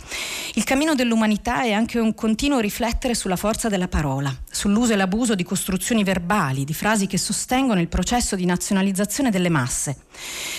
il 0.55 0.65
cammino 0.65 0.95
dell'umanità 0.95 1.63
è 1.63 1.73
anche 1.73 1.99
un 1.99 2.15
continuo 2.15 2.61
riflettere 2.61 3.15
sulla 3.15 3.37
forza 3.37 3.69
della 3.69 3.89
parola, 3.89 4.35
sull'uso 4.51 4.93
e 4.93 4.97
l'abuso 4.97 5.35
di 5.35 5.43
costruzioni 5.43 6.03
verbali, 6.03 6.65
di 6.65 6.75
frasi 6.75 7.07
che 7.07 7.19
sostengono 7.19 7.81
il 7.81 7.89
processo 7.89 8.37
di 8.37 8.45
nazionalizzazione 8.47 9.06
polarizzazione 9.07 9.31
delle 9.31 9.49
masse. 9.49 9.97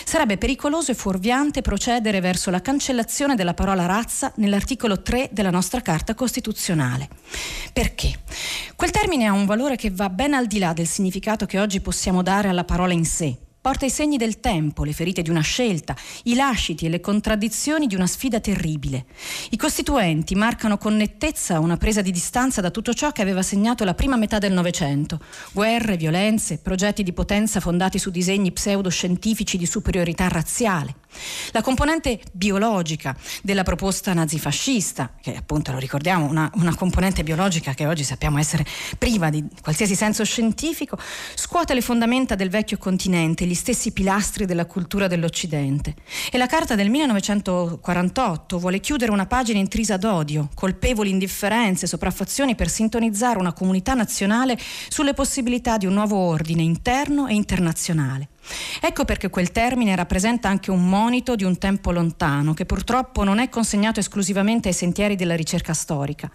Sarebbe 0.06 0.38
pericoloso 0.38 0.92
e 0.92 0.96
fuorviante 0.96 1.62
procedere 1.62 2.22
verso 2.22 2.50
la 2.50 2.62
cancellazione 2.62 3.36
della 3.36 3.54
parola 3.54 3.86
razza 3.86 4.32
nell'articolo 4.38 5.02
3 5.02 5.30
della 5.32 5.50
nostra 5.50 5.82
Carta 5.82 6.16
Costituzionale. 6.16 7.10
Perché? 7.74 8.20
Quel 8.76 8.92
termine 8.92 9.26
ha 9.28 9.34
un 9.34 9.46
valore 9.46 9.76
che 9.76 9.92
va 9.92 10.10
ben 10.10 10.34
al 10.34 10.48
di 10.48 10.60
là 10.60 10.74
del 10.74 10.88
significato 10.88 11.46
che 11.46 11.60
oggi 11.60 11.82
possiamo 11.82 12.24
dare 12.24 12.48
alla 12.48 12.64
parola 12.64 12.94
in 12.94 13.06
sé 13.06 13.38
porta 13.68 13.86
i 13.86 13.90
segni 13.90 14.16
del 14.16 14.40
tempo, 14.40 14.86
le 14.86 14.94
ferite 14.94 15.22
di 15.22 15.30
una 15.30 15.42
scelta, 15.42 15.94
i 16.24 16.36
lasciti 16.36 16.86
e 16.86 16.90
le 16.90 17.02
contraddizioni 17.02 17.86
di 17.86 17.96
una 17.96 18.08
sfida 18.08 18.40
terribile. 18.40 19.08
I 19.50 19.58
costituenti 19.58 20.36
marcano 20.36 20.78
con 20.78 20.96
nettezza 20.96 21.60
una 21.60 21.76
presa 21.76 22.02
di 22.02 22.12
distanza 22.12 22.62
da 22.62 22.72
tutto 22.72 22.94
ciò 22.94 23.12
che 23.12 23.22
aveva 23.22 23.42
segnato 23.42 23.84
la 23.84 23.94
prima 23.94 24.16
metà 24.16 24.38
del 24.38 24.54
Novecento. 24.54 25.20
Guerre, 25.52 25.98
violenze, 25.98 26.60
progetti 26.60 27.04
di 27.04 27.12
potenza 27.12 27.60
fondati 27.60 28.00
su 28.00 28.10
disegni 28.10 28.54
pseudoscientifici 28.54 29.58
di 29.58 29.66
superiorità 29.66 30.30
razziale. 30.30 30.96
La 31.52 31.62
componente 31.62 32.22
biologica 32.32 33.16
della 33.42 33.64
proposta 33.64 34.14
nazifascista, 34.14 35.14
che 35.22 35.36
appunto 35.36 35.72
lo 35.72 35.80
ricordiamo, 35.80 36.26
una, 36.26 36.50
una, 36.56 36.76
componente 36.76 37.24
biologica 37.24 37.74
che 37.74 37.88
oggi 37.88 38.04
sappiamo 38.04 38.38
essere 38.38 38.66
priva 38.98 39.30
di 39.30 39.44
qualsiasi 39.62 39.96
senso 39.96 40.24
scientifico, 40.24 40.98
scuote 41.36 41.74
le 41.74 41.82
fondamenta 41.82 42.36
del 42.36 42.50
vecchio 42.50 42.78
continente, 42.78 43.46
gli 43.46 43.56
stessi 43.58 43.92
pilastri 43.92 44.46
della 44.46 44.66
cultura 44.66 45.08
dell'Occidente. 45.08 45.96
E 46.32 46.38
la 46.38 46.46
Carta 46.46 46.76
del 46.76 46.90
1948 46.90 48.58
vuole 48.58 48.80
chiudere 48.80 49.12
una 49.12 49.26
pagina 49.26 49.60
intrisa 49.60 49.98
d'odio, 49.98 50.48
colpevoli 50.54 51.10
indifferenze, 51.10 51.88
sopraffazioni 51.88 52.56
per 52.56 52.70
sintonizzare 52.70 53.38
una 53.38 53.52
comunità 53.52 53.94
nazionale 53.94 54.58
sulle 54.88 55.14
possibilità 55.14 55.78
di 55.78 55.86
un 55.86 55.94
nuovo 55.94 56.16
ordine 56.16 56.62
interno 56.62 57.28
e 57.28 57.34
internazionale. 57.34 58.30
Ecco 58.80 59.06
perché 59.06 59.30
quel 59.30 59.52
termine 59.52 59.96
rappresenta 59.96 60.48
anche 60.48 60.72
un 60.72 60.88
monito 60.88 61.36
di 61.36 61.44
un 61.44 61.58
tempo 61.58 61.92
lontano, 61.92 62.54
che 62.54 62.66
purtroppo 62.66 63.24
non 63.24 63.40
è 63.40 63.50
consegnato 63.50 64.00
esclusivamente 64.00 64.70
ai 64.70 64.74
sentieri 64.74 65.16
della 65.16 65.36
ricerca 65.36 65.74
storica. 65.74 66.32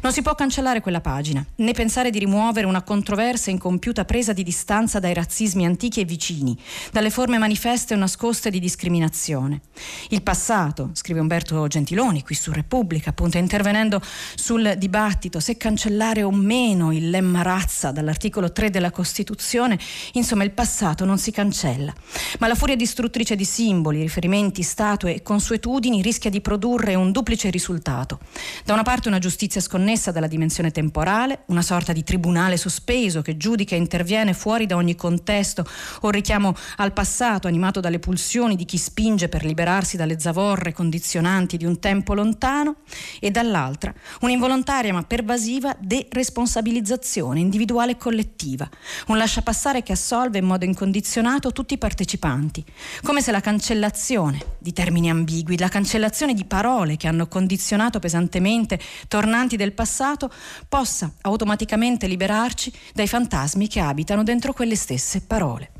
Non 0.00 0.12
si 0.12 0.22
può 0.22 0.34
cancellare 0.34 0.80
quella 0.80 1.00
pagina, 1.00 1.44
né 1.56 1.72
pensare 1.72 2.10
di 2.10 2.18
rimuovere 2.18 2.66
una 2.66 2.82
controversa 2.82 3.50
e 3.50 3.52
incompiuta 3.52 4.04
presa 4.04 4.32
di 4.32 4.42
distanza 4.42 4.98
dai 4.98 5.14
razzismi 5.14 5.64
antichi 5.64 6.00
e 6.00 6.04
vicini, 6.04 6.58
dalle 6.90 7.10
forme 7.10 7.38
manifeste 7.38 7.94
o 7.94 7.96
nascoste 7.96 8.50
di 8.50 8.58
discriminazione. 8.58 9.60
Il 10.08 10.22
passato, 10.22 10.90
scrive 10.94 11.20
Umberto 11.20 11.66
Gentiloni 11.68 12.22
qui 12.22 12.34
su 12.34 12.50
Repubblica, 12.50 13.10
appunto 13.10 13.38
intervenendo 13.38 14.00
sul 14.34 14.74
dibattito 14.76 15.40
se 15.40 15.56
cancellare 15.56 16.22
o 16.22 16.30
meno 16.30 16.92
il 16.92 17.10
lemma 17.10 17.42
razza 17.42 17.92
dall'articolo 17.92 18.52
3 18.52 18.70
della 18.70 18.90
Costituzione, 18.90 19.78
insomma 20.12 20.44
il 20.44 20.50
passato 20.50 21.04
non 21.04 21.18
si 21.18 21.30
cancella 21.30 21.50
cancella. 21.52 21.92
Ma 22.38 22.48
la 22.48 22.54
furia 22.54 22.74
distruttrice 22.74 23.36
di 23.36 23.44
simboli, 23.44 24.00
riferimenti, 24.00 24.62
statue 24.62 25.14
e 25.14 25.22
consuetudini 25.22 26.00
rischia 26.00 26.30
di 26.30 26.40
produrre 26.40 26.94
un 26.94 27.12
duplice 27.12 27.50
risultato. 27.50 28.18
Da 28.64 28.72
una 28.72 28.82
parte 28.82 29.08
una 29.08 29.18
giustizia 29.18 29.60
sconnessa 29.60 30.10
dalla 30.10 30.26
dimensione 30.26 30.70
temporale, 30.70 31.42
una 31.46 31.62
sorta 31.62 31.92
di 31.92 32.02
tribunale 32.02 32.56
sospeso 32.56 33.20
che 33.20 33.36
giudica 33.36 33.74
e 33.74 33.78
interviene 33.78 34.32
fuori 34.32 34.64
da 34.66 34.76
ogni 34.76 34.96
contesto 34.96 35.66
o 36.00 36.10
richiamo 36.10 36.54
al 36.76 36.92
passato 36.92 37.46
animato 37.46 37.80
dalle 37.80 37.98
pulsioni 37.98 38.56
di 38.56 38.64
chi 38.64 38.78
spinge 38.78 39.28
per 39.28 39.44
liberarsi 39.44 39.96
dalle 39.96 40.18
zavorre 40.18 40.72
condizionanti 40.72 41.56
di 41.58 41.66
un 41.66 41.78
tempo 41.78 42.14
lontano 42.14 42.76
e 43.20 43.30
dall'altra 43.30 43.92
un'involontaria 44.20 44.92
ma 44.92 45.02
pervasiva 45.02 45.76
deresponsabilizzazione 45.78 47.40
individuale 47.40 47.92
e 47.92 47.96
collettiva, 47.96 48.68
un 49.08 49.18
lasciapassare 49.18 49.82
che 49.82 49.92
assolve 49.92 50.38
in 50.38 50.46
modo 50.46 50.64
incondizionato 50.64 51.41
impegnato 51.42 51.52
tutti 51.52 51.74
i 51.74 51.78
partecipanti, 51.78 52.64
come 53.02 53.20
se 53.20 53.32
la 53.32 53.40
cancellazione 53.40 54.56
di 54.58 54.72
termini 54.72 55.10
ambigui, 55.10 55.58
la 55.58 55.68
cancellazione 55.68 56.34
di 56.34 56.44
parole 56.44 56.96
che 56.96 57.08
hanno 57.08 57.26
condizionato 57.26 57.98
pesantemente 57.98 58.78
tornanti 59.08 59.56
del 59.56 59.72
passato 59.72 60.30
possa 60.68 61.12
automaticamente 61.22 62.06
liberarci 62.06 62.72
dai 62.94 63.08
fantasmi 63.08 63.66
che 63.66 63.80
abitano 63.80 64.22
dentro 64.22 64.52
quelle 64.52 64.76
stesse 64.76 65.22
parole. 65.22 65.72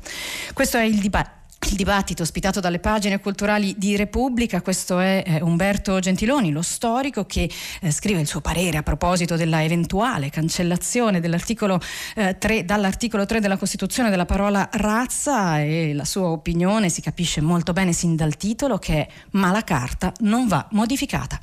Questo 0.53 0.77
è 0.77 0.83
il 0.83 0.99
dibattito 0.99 1.42
il 1.69 1.75
dibattito 1.75 2.23
ospitato 2.23 2.59
dalle 2.59 2.79
pagine 2.79 3.19
culturali 3.19 3.75
di 3.77 3.95
Repubblica, 3.95 4.61
questo 4.61 4.99
è 4.99 5.23
eh, 5.25 5.41
Umberto 5.41 5.99
Gentiloni, 5.99 6.51
lo 6.51 6.61
storico 6.61 7.25
che 7.25 7.49
eh, 7.81 7.91
scrive 7.91 8.21
il 8.21 8.27
suo 8.27 8.41
parere 8.41 8.77
a 8.77 8.83
proposito 8.83 9.35
della 9.35 9.63
eventuale 9.63 10.29
cancellazione 10.29 11.19
dell'articolo, 11.19 11.79
eh, 12.15 12.37
3, 12.37 12.65
dall'articolo 12.65 13.25
3 13.25 13.39
della 13.39 13.57
Costituzione 13.57 14.09
della 14.09 14.25
parola 14.25 14.69
razza 14.73 15.61
e 15.61 15.93
la 15.93 16.05
sua 16.05 16.27
opinione 16.27 16.89
si 16.89 17.01
capisce 17.01 17.41
molto 17.41 17.73
bene 17.73 17.93
sin 17.93 18.15
dal 18.15 18.35
titolo 18.35 18.77
che 18.77 18.93
è 18.93 19.07
ma 19.31 19.51
la 19.51 19.63
carta 19.63 20.11
non 20.19 20.47
va 20.47 20.67
modificata. 20.71 21.39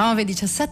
9, 0.00 0.24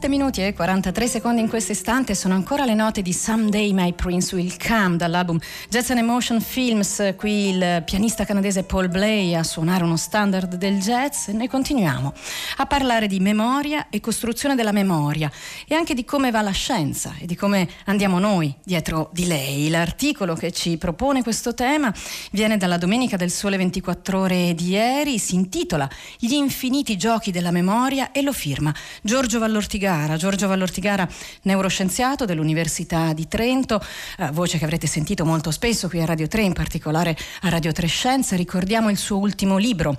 minuti 0.09 0.41
e 0.41 0.55
43 0.55 1.07
secondi 1.07 1.43
in 1.43 1.51
questo 1.51 1.73
istante 1.73 2.15
sono 2.15 2.33
ancora 2.33 2.65
le 2.65 2.73
note 2.73 3.03
di 3.03 3.13
Someday 3.13 3.75
My 3.75 3.93
Prince 3.93 4.35
Will 4.35 4.57
Come 4.57 4.97
dall'album 4.97 5.39
Jazz 5.69 5.91
and 5.91 5.99
Emotion 5.99 6.41
Films. 6.41 7.13
Qui 7.15 7.51
il 7.51 7.83
pianista 7.85 8.25
canadese 8.25 8.63
Paul 8.63 8.89
Blay 8.89 9.35
a 9.35 9.43
suonare 9.43 9.85
uno 9.85 9.99
standard 9.99 10.55
del 10.55 10.81
jazz. 10.81 11.29
Noi 11.29 11.47
continuiamo 11.47 12.15
a 12.57 12.65
parlare 12.65 13.07
di 13.07 13.21
memoria 13.21 13.89
e 13.91 14.01
costruzione 14.01 14.55
della 14.55 14.73
memoria 14.73 15.31
e 15.67 15.75
anche 15.75 15.93
di 15.93 16.07
come 16.07 16.31
va 16.31 16.41
la 16.41 16.51
scienza 16.51 17.15
e 17.19 17.27
di 17.27 17.37
come 17.37 17.69
andiamo 17.85 18.19
noi 18.19 18.55
dietro 18.65 19.11
di 19.13 19.27
lei. 19.27 19.69
L'articolo 19.69 20.37
che 20.37 20.53
ci 20.53 20.79
propone 20.79 21.23
questo 21.23 21.53
tema 21.53 21.93
viene 22.31 22.57
dalla 22.57 22.79
Domenica 22.79 23.19
del 23.19 23.31
Sole 23.31 23.59
24 23.59 24.21
ore 24.21 24.55
di 24.55 24.69
ieri, 24.71 25.19
si 25.19 25.35
intitola 25.35 25.87
Gli 26.17 26.33
infiniti 26.33 26.97
giochi 26.97 27.31
della 27.31 27.51
memoria 27.51 28.11
e 28.11 28.23
lo 28.23 28.33
firma 28.33 28.75
Giorgio 29.19 29.41
Vallortigara. 29.41 30.17
Giorgio 30.17 30.47
Vallortigara, 30.47 31.09
neuroscienziato 31.43 32.25
dell'Università 32.25 33.13
di 33.13 33.27
Trento, 33.27 33.83
eh, 34.17 34.31
voce 34.31 34.59
che 34.59 34.65
avrete 34.65 34.87
sentito 34.87 35.25
molto 35.25 35.51
spesso 35.51 35.89
qui 35.89 36.01
a 36.01 36.05
Radio 36.05 36.29
3, 36.29 36.43
in 36.43 36.53
particolare 36.53 37.17
a 37.41 37.49
Radio 37.49 37.73
3 37.73 37.89
Scienza. 37.89 38.37
Ricordiamo 38.37 38.91
il 38.91 38.97
suo 38.97 39.17
ultimo 39.17 39.57
libro, 39.57 39.99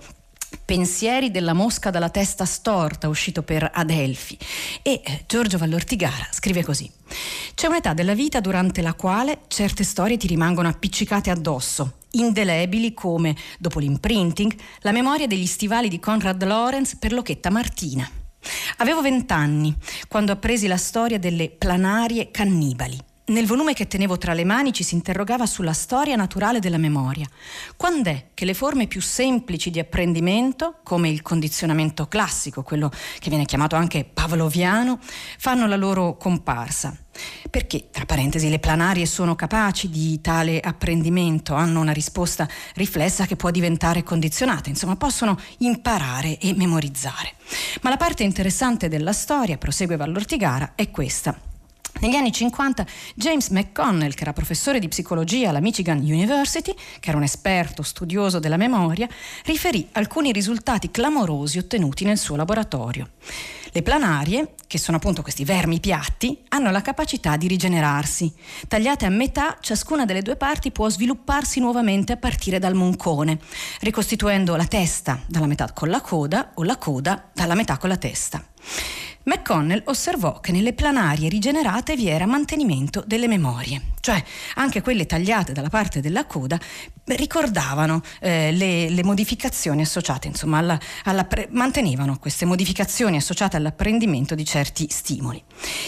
Pensieri 0.63 1.31
della 1.31 1.51
mosca 1.51 1.89
dalla 1.89 2.09
testa 2.09 2.45
storta, 2.45 3.09
uscito 3.09 3.43
per 3.43 3.69
Adelphi. 3.73 4.37
E 4.81 5.01
eh, 5.03 5.23
Giorgio 5.27 5.57
Vallortigara 5.57 6.29
scrive 6.31 6.63
così: 6.63 6.89
C'è 7.55 7.67
un'età 7.67 7.93
della 7.93 8.13
vita 8.13 8.39
durante 8.39 8.81
la 8.81 8.93
quale 8.93 9.39
certe 9.49 9.83
storie 9.83 10.15
ti 10.15 10.27
rimangono 10.27 10.69
appiccicate 10.69 11.29
addosso, 11.29 11.97
indelebili 12.11 12.93
come, 12.93 13.35
dopo 13.57 13.79
l'imprinting, 13.79 14.55
la 14.79 14.93
memoria 14.93 15.27
degli 15.27 15.45
stivali 15.45 15.89
di 15.89 15.99
Conrad 15.99 16.41
Lorenz 16.41 16.95
per 16.95 17.11
Lochetta 17.11 17.49
Martina. 17.49 18.09
Avevo 18.77 19.01
vent'anni 19.01 19.75
quando 20.07 20.31
appresi 20.31 20.67
la 20.67 20.77
storia 20.77 21.19
delle 21.19 21.49
planarie 21.49 22.31
cannibali. 22.31 22.97
Nel 23.29 23.45
volume 23.45 23.73
che 23.73 23.85
tenevo 23.85 24.17
tra 24.17 24.33
le 24.33 24.43
mani 24.43 24.73
ci 24.73 24.81
si 24.81 24.95
interrogava 24.95 25.45
sulla 25.45 25.73
storia 25.73 26.15
naturale 26.15 26.59
della 26.59 26.79
memoria. 26.79 27.27
Quando 27.77 28.09
è 28.09 28.29
che 28.33 28.43
le 28.43 28.55
forme 28.55 28.87
più 28.87 29.01
semplici 29.01 29.69
di 29.69 29.77
apprendimento, 29.77 30.79
come 30.83 31.09
il 31.09 31.21
condizionamento 31.21 32.07
classico, 32.07 32.63
quello 32.63 32.89
che 32.89 33.29
viene 33.29 33.45
chiamato 33.45 33.75
anche 33.75 34.03
pavloviano, 34.03 34.97
fanno 35.37 35.67
la 35.67 35.75
loro 35.75 36.17
comparsa? 36.17 36.97
Perché, 37.51 37.89
tra 37.91 38.05
parentesi, 38.05 38.49
le 38.49 38.57
planarie 38.57 39.05
sono 39.05 39.35
capaci 39.35 39.91
di 39.91 40.19
tale 40.21 40.59
apprendimento, 40.59 41.53
hanno 41.53 41.81
una 41.81 41.91
risposta 41.91 42.49
riflessa 42.73 43.27
che 43.27 43.35
può 43.35 43.51
diventare 43.51 44.01
condizionata, 44.01 44.69
insomma 44.69 44.95
possono 44.95 45.39
imparare 45.59 46.39
e 46.39 46.55
memorizzare. 46.55 47.33
Ma 47.81 47.91
la 47.91 47.97
parte 47.97 48.23
interessante 48.23 48.87
della 48.87 49.13
storia, 49.13 49.59
prosegue 49.59 49.97
Vallortigara, 49.97 50.71
è 50.73 50.89
questa. 50.89 51.48
Negli 52.01 52.15
anni 52.15 52.31
50 52.31 52.85
James 53.15 53.49
McConnell, 53.49 54.13
che 54.13 54.21
era 54.21 54.31
professore 54.31 54.79
di 54.79 54.87
psicologia 54.87 55.49
alla 55.49 55.59
Michigan 55.59 55.97
University, 55.97 56.73
che 56.99 57.09
era 57.09 57.17
un 57.17 57.23
esperto 57.23 57.83
studioso 57.83 58.39
della 58.39 58.55
memoria, 58.55 59.07
riferì 59.43 59.85
alcuni 59.93 60.31
risultati 60.31 60.91
clamorosi 60.91 61.57
ottenuti 61.57 62.05
nel 62.05 62.17
suo 62.17 62.37
laboratorio. 62.37 63.09
Le 63.71 63.81
planarie, 63.83 64.55
che 64.65 64.77
sono 64.77 64.95
appunto 64.95 65.21
questi 65.21 65.43
vermi 65.43 65.81
piatti, 65.81 66.41
hanno 66.49 66.71
la 66.71 66.81
capacità 66.81 67.35
di 67.35 67.47
rigenerarsi. 67.47 68.33
Tagliate 68.67 69.05
a 69.05 69.09
metà, 69.09 69.57
ciascuna 69.59 70.05
delle 70.05 70.21
due 70.21 70.37
parti 70.37 70.71
può 70.71 70.89
svilupparsi 70.89 71.59
nuovamente 71.59 72.13
a 72.13 72.17
partire 72.17 72.59
dal 72.59 72.75
moncone, 72.75 73.39
ricostituendo 73.81 74.55
la 74.55 74.65
testa 74.65 75.21
dalla 75.27 75.47
metà 75.47 75.73
con 75.73 75.89
la 75.89 75.99
coda 75.99 76.51
o 76.55 76.63
la 76.63 76.77
coda 76.77 77.29
dalla 77.33 77.55
metà 77.55 77.77
con 77.77 77.89
la 77.89 77.97
testa. 77.97 78.41
McConnell 79.29 79.83
osservò 79.85 80.39
che 80.39 80.51
nelle 80.51 80.73
planarie 80.73 81.29
rigenerate 81.29 81.95
vi 81.95 82.07
era 82.07 82.25
mantenimento 82.25 83.03
delle 83.05 83.27
memorie, 83.27 83.79
cioè 83.99 84.21
anche 84.55 84.81
quelle 84.81 85.05
tagliate 85.05 85.53
dalla 85.53 85.69
parte 85.69 86.01
della 86.01 86.25
coda 86.25 86.59
ricordavano 87.15 88.01
eh, 88.19 88.51
le, 88.51 88.89
le, 88.89 89.03
modificazioni 89.03 89.81
associate, 89.81 90.27
insomma, 90.27 90.57
alla, 90.57 90.79
alla 91.03 91.25
pre- 91.25 91.47
mantenevano 91.51 92.17
queste 92.17 92.45
modificazioni 92.45 93.17
associate 93.17 93.57
all'apprendimento 93.57 94.35
di 94.35 94.45
certi 94.45 94.87
stimoli. 94.89 95.43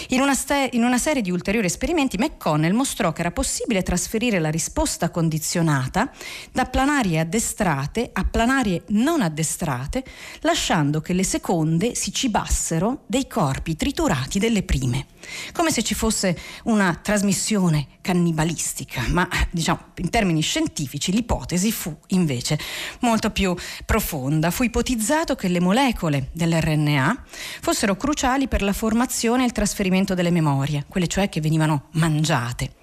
In 0.09 0.21
una, 0.21 0.33
ste- 0.33 0.69
in 0.73 0.83
una 0.83 0.97
serie 0.97 1.21
di 1.21 1.31
ulteriori 1.31 1.67
esperimenti 1.67 2.17
McConnell 2.17 2.73
mostrò 2.73 3.11
che 3.11 3.21
era 3.21 3.31
possibile 3.31 3.83
trasferire 3.83 4.39
la 4.39 4.49
risposta 4.49 5.09
condizionata 5.09 6.11
da 6.51 6.65
planarie 6.65 7.19
addestrate 7.19 8.09
a 8.13 8.23
planarie 8.23 8.83
non 8.89 9.21
addestrate, 9.21 10.03
lasciando 10.41 11.01
che 11.01 11.13
le 11.13 11.23
seconde 11.23 11.95
si 11.95 12.13
cibassero 12.13 13.03
dei 13.07 13.27
corpi 13.31 13.77
triturati 13.77 14.39
delle 14.39 14.61
prime 14.61 15.05
come 15.53 15.71
se 15.71 15.83
ci 15.83 15.93
fosse 15.93 16.37
una 16.63 16.99
trasmissione 17.01 17.87
cannibalistica, 18.01 19.03
ma 19.09 19.27
diciamo 19.49 19.79
in 19.97 20.09
termini 20.09 20.41
scientifici 20.41 21.11
l'ipotesi 21.11 21.71
fu 21.71 21.95
invece 22.07 22.59
molto 22.99 23.29
più 23.29 23.55
profonda. 23.85 24.51
Fu 24.51 24.63
ipotizzato 24.63 25.35
che 25.35 25.47
le 25.47 25.59
molecole 25.59 26.29
dell'RNA 26.31 27.23
fossero 27.61 27.95
cruciali 27.95 28.47
per 28.47 28.61
la 28.61 28.73
formazione 28.73 29.43
e 29.43 29.45
il 29.45 29.51
trasferimento 29.51 30.13
delle 30.13 30.31
memorie, 30.31 30.85
quelle 30.87 31.07
cioè 31.07 31.29
che 31.29 31.41
venivano 31.41 31.87
mangiate. 31.91 32.73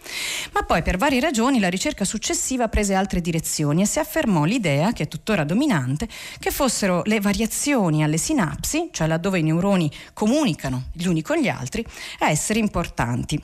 Ma 0.52 0.62
poi 0.62 0.82
per 0.82 0.96
varie 0.96 1.20
ragioni 1.20 1.58
la 1.58 1.68
ricerca 1.68 2.04
successiva 2.04 2.68
prese 2.68 2.94
altre 2.94 3.20
direzioni 3.20 3.82
e 3.82 3.86
si 3.86 3.98
affermò 3.98 4.44
l'idea, 4.44 4.92
che 4.92 5.04
è 5.04 5.08
tuttora 5.08 5.44
dominante, 5.44 6.08
che 6.38 6.50
fossero 6.50 7.02
le 7.04 7.20
variazioni 7.20 8.02
alle 8.02 8.16
sinapsi, 8.16 8.88
cioè 8.92 9.06
laddove 9.06 9.38
i 9.38 9.42
neuroni 9.42 9.90
comunicano 10.12 10.84
gli 10.92 11.06
uni 11.06 11.22
con 11.22 11.36
gli 11.38 11.48
altri, 11.48 11.84
essere 12.30 12.58
importanti. 12.58 13.40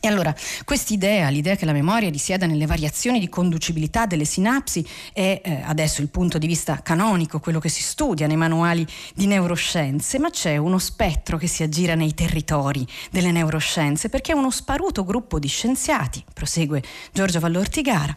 E 0.00 0.08
allora 0.08 0.34
quest'idea, 0.64 1.30
l'idea 1.30 1.56
che 1.56 1.64
la 1.64 1.72
memoria 1.72 2.10
risieda 2.10 2.44
nelle 2.44 2.66
variazioni 2.66 3.18
di 3.18 3.28
conducibilità 3.30 4.04
delle 4.04 4.26
sinapsi 4.26 4.86
è 5.12 5.40
eh, 5.42 5.62
adesso 5.64 6.02
il 6.02 6.08
punto 6.08 6.36
di 6.36 6.46
vista 6.46 6.82
canonico, 6.82 7.40
quello 7.40 7.58
che 7.58 7.70
si 7.70 7.82
studia 7.82 8.26
nei 8.26 8.36
manuali 8.36 8.86
di 9.14 9.26
neuroscienze, 9.26 10.18
ma 10.18 10.28
c'è 10.28 10.58
uno 10.58 10.78
spettro 10.78 11.38
che 11.38 11.46
si 11.46 11.62
aggira 11.62 11.94
nei 11.94 12.12
territori 12.12 12.86
delle 13.10 13.32
neuroscienze 13.32 14.10
perché 14.10 14.34
uno 14.34 14.50
sparuto 14.50 15.04
gruppo 15.04 15.38
di 15.38 15.48
scienziati, 15.48 16.22
prosegue 16.34 16.82
Giorgio 17.10 17.40
Vallortigara, 17.40 18.14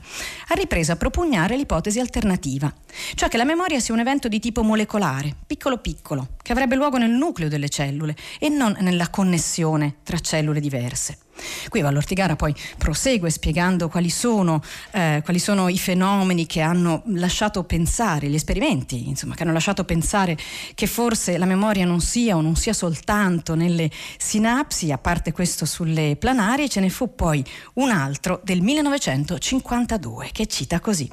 ha 0.48 0.54
ripreso 0.56 0.92
a 0.92 0.98
propugnare 0.98 1.56
l'ipotesi 1.56 2.00
alternativa, 2.00 2.74
cioè 3.16 3.30
che 3.30 3.38
la 3.38 3.46
memoria 3.46 3.80
sia 3.80 3.94
un 3.94 4.02
evento 4.02 4.28
di 4.28 4.40
tipo 4.40 4.62
molecolare, 4.62 5.34
piccolo 5.48 5.78
piccolo, 5.78 6.30
che 6.42 6.52
avrebbe 6.52 6.76
luogo 6.76 6.98
nel 6.98 7.12
nucleo 7.12 7.48
delle 7.48 7.70
cellule 7.70 8.16
e 8.40 8.50
non 8.50 8.76
nella 8.82 9.10
connessione 9.10 9.98
tra 10.04 10.20
cellule 10.20 10.60
diverse. 10.60 11.20
Qui 11.70 11.82
Vallortigara 11.82 12.36
poi 12.36 12.54
prosegue 12.78 13.30
spiegando 13.30 13.90
quali 13.90 14.10
sono, 14.10 14.62
eh, 14.92 15.22
quali 15.24 15.40
sono, 15.40 15.68
i 15.70 15.78
fenomeni 15.78 16.46
che 16.46 16.62
hanno 16.62 17.04
lasciato 17.08 17.64
pensare, 17.64 18.28
gli 18.28 18.36
esperimenti 18.36 19.08
insomma, 19.08 19.36
che 19.36 19.44
hanno 19.44 19.54
lasciato 19.54 19.84
pensare 19.84 20.38
che 20.74 20.88
forse 20.88 21.38
la 21.38 21.46
memoria 21.46 21.86
non 21.86 22.02
sia 22.02 22.36
o 22.36 22.42
non 22.42 22.56
sia 22.56 22.74
soltanto 22.74 23.56
nelle 23.56 23.90
sinapsi, 24.18 24.92
a 24.92 24.98
parte 24.98 25.32
questo 25.32 25.66
sulle 25.66 26.16
planarie, 26.18 26.70
ce 26.70 26.80
ne 26.80 26.90
fu 26.90 27.16
poi 27.16 27.44
un 27.76 27.92
altro 27.92 28.42
del 28.44 28.62
1952 28.62 30.30
che 30.32 30.48
cita 30.48 30.80
così. 30.80 31.10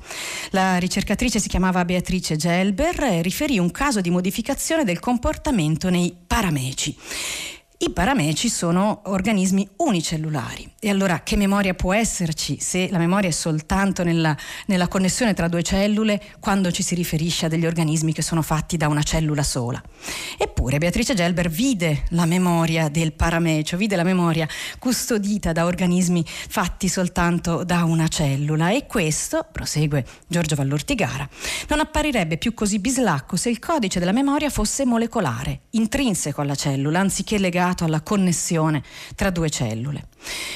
La 0.50 0.78
ricercatrice 0.78 1.40
si 1.40 1.48
chiamava 1.48 1.84
Beatrice 1.84 2.36
Gelber 2.36 3.02
e 3.04 3.22
riferì 3.22 3.58
un 3.58 3.70
caso 3.70 4.00
di 4.00 4.10
modificazione 4.10 4.84
del 4.84 5.00
comportamento 5.00 5.90
nei 5.90 6.14
parameci. 6.26 6.96
I 7.86 7.90
parameci 7.90 8.48
sono 8.48 9.02
organismi 9.04 9.68
unicellulari 9.76 10.72
e 10.80 10.88
allora 10.88 11.20
che 11.20 11.36
memoria 11.36 11.74
può 11.74 11.92
esserci 11.92 12.58
se 12.58 12.88
la 12.90 12.96
memoria 12.96 13.28
è 13.28 13.32
soltanto 13.32 14.02
nella, 14.02 14.34
nella, 14.66 14.88
connessione 14.88 15.34
tra 15.34 15.48
due 15.48 15.62
cellule 15.62 16.18
quando 16.40 16.70
ci 16.70 16.82
si 16.82 16.94
riferisce 16.94 17.44
a 17.44 17.48
degli 17.50 17.66
organismi 17.66 18.14
che 18.14 18.22
sono 18.22 18.40
fatti 18.40 18.78
da 18.78 18.88
una 18.88 19.02
cellula 19.02 19.42
sola? 19.42 19.82
Eppure 20.38 20.78
Beatrice 20.78 21.12
Gelber 21.12 21.50
vide 21.50 22.04
la 22.10 22.24
memoria 22.24 22.88
del 22.88 23.12
paramecio, 23.12 23.76
vide 23.76 23.96
la 23.96 24.02
memoria 24.02 24.48
custodita 24.78 25.52
da 25.52 25.66
organismi 25.66 26.24
fatti 26.26 26.88
soltanto 26.88 27.64
da 27.64 27.84
una 27.84 28.08
cellula 28.08 28.70
e 28.70 28.86
questo, 28.86 29.46
prosegue 29.52 30.06
Giorgio 30.26 30.54
Vallortigara, 30.54 31.28
non 31.68 31.80
apparirebbe 31.80 32.38
più 32.38 32.54
così 32.54 32.78
bislacco 32.78 33.36
se 33.36 33.50
il 33.50 33.58
codice 33.58 33.98
della 33.98 34.12
memoria 34.12 34.48
fosse 34.48 34.86
molecolare, 34.86 35.64
intrinseco 35.70 36.40
alla 36.40 36.54
cellula, 36.54 37.00
anziché 37.00 37.36
legato 37.36 37.72
legato 37.74 37.84
alla 37.84 38.00
connessione 38.00 38.82
tra 39.16 39.30
due 39.30 39.50
cellule. 39.50 40.06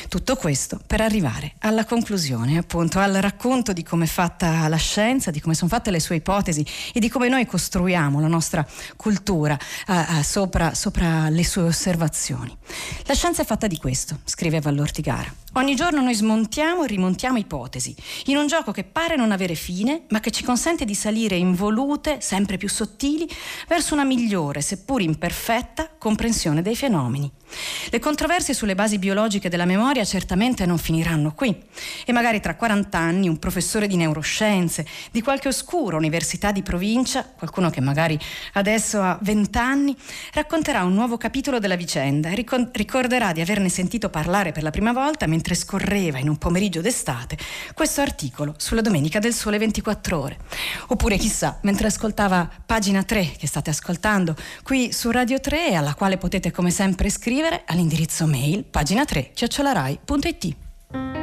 Tutto 0.09 0.37
questo 0.37 0.81
per 0.87 1.02
arrivare 1.02 1.54
alla 1.59 1.85
conclusione, 1.85 2.57
appunto, 2.57 2.98
al 3.00 3.14
racconto 3.14 3.74
di 3.74 3.83
come 3.83 4.04
è 4.04 4.09
fatta 4.09 4.66
la 4.68 4.76
scienza, 4.76 5.31
di 5.31 5.40
come 5.40 5.54
sono 5.54 5.68
fatte 5.68 5.90
le 5.90 6.00
sue 6.00 6.16
ipotesi 6.16 6.64
e 6.94 7.00
di 7.00 7.11
come 7.11 7.28
noi 7.28 7.44
costruiamo 7.44 8.20
la 8.20 8.28
nostra 8.28 8.66
cultura 8.96 9.59
uh, 9.88 9.92
uh, 9.92 10.22
sopra, 10.22 10.72
sopra 10.74 11.28
le 11.28 11.44
sue 11.44 11.64
osservazioni. 11.64 12.57
La 13.04 13.14
scienza 13.14 13.42
è 13.42 13.44
fatta 13.44 13.66
di 13.66 13.76
questo, 13.76 14.20
scrive 14.24 14.61
Vallortigara. 14.61 15.31
Ogni 15.54 15.74
giorno 15.74 16.00
noi 16.00 16.14
smontiamo 16.14 16.85
e 16.85 16.87
rimontiamo 16.87 17.37
ipotesi, 17.37 17.94
in 18.26 18.37
un 18.37 18.46
gioco 18.46 18.70
che 18.70 18.85
pare 18.85 19.16
non 19.16 19.33
avere 19.33 19.54
fine, 19.54 20.04
ma 20.11 20.20
che 20.20 20.31
ci 20.31 20.44
consente 20.44 20.85
di 20.85 20.94
salire 20.94 21.37
in 21.37 21.54
volute 21.54 22.20
sempre 22.20 22.57
più 22.57 22.68
sottili 22.68 23.28
verso 23.66 23.94
una 23.94 24.04
migliore, 24.04 24.61
seppur 24.61 25.02
imperfetta, 25.02 25.90
comprensione 25.98 26.62
dei 26.62 26.76
fenomeni. 26.76 27.30
Le 27.90 27.98
controversie 27.98 28.52
sulle 28.52 28.74
basi 28.74 28.98
biologiche 28.98 29.48
della 29.48 29.64
memoria 29.64 30.04
certamente 30.04 30.66
non 30.66 30.78
finiranno 30.78 31.32
qui 31.32 31.56
e 32.04 32.12
magari 32.12 32.40
tra 32.40 32.54
40 32.54 32.98
anni 32.98 33.28
un 33.28 33.38
professore 33.38 33.87
di 33.87 33.96
neuroscienze 33.96 34.87
di 35.11 35.22
qualche 35.22 35.48
oscura 35.48 35.96
università 35.96 36.52
di 36.52 36.62
provincia, 36.62 37.24
qualcuno 37.24 37.70
che 37.70 37.80
magari 37.80 38.18
adesso 38.54 39.00
ha 39.00 39.18
20 39.20 39.58
anni, 39.58 39.96
racconterà 40.34 40.84
un 40.84 40.92
nuovo 40.92 41.16
capitolo 41.16 41.58
della 41.58 41.76
vicenda 41.76 42.28
e 42.28 42.44
ricorderà 42.72 43.32
di 43.32 43.40
averne 43.40 43.70
sentito 43.70 44.11
parlare 44.11 44.52
per 44.52 44.62
la 44.62 44.70
prima 44.70 44.92
volta 44.92 45.26
mentre 45.26 45.54
scorreva 45.54 46.18
in 46.18 46.28
un 46.28 46.37
pomeriggio 46.37 46.80
d'estate 46.80 47.38
questo 47.74 48.02
articolo 48.02 48.54
sulla 48.58 48.82
Domenica 48.82 49.18
del 49.18 49.32
Sole 49.32 49.58
24 49.58 50.20
ore. 50.20 50.37
Oppure 50.88 51.16
chissà, 51.16 51.58
mentre 51.62 51.87
ascoltava 51.87 52.48
pagina 52.66 53.02
3 53.02 53.32
che 53.38 53.46
state 53.46 53.70
ascoltando 53.70 54.37
qui 54.62 54.92
su 54.92 55.11
Radio 55.11 55.40
3 55.40 55.74
alla 55.74 55.94
quale 55.94 56.18
potete 56.18 56.50
come 56.50 56.70
sempre 56.70 57.08
scrivere 57.08 57.38
scrivere 57.38 57.62
all'indirizzo 57.66 58.27
mail 58.27 58.64
pagina 58.64 59.05
3 59.05 59.31
chiocciolarai.it. 59.33 61.17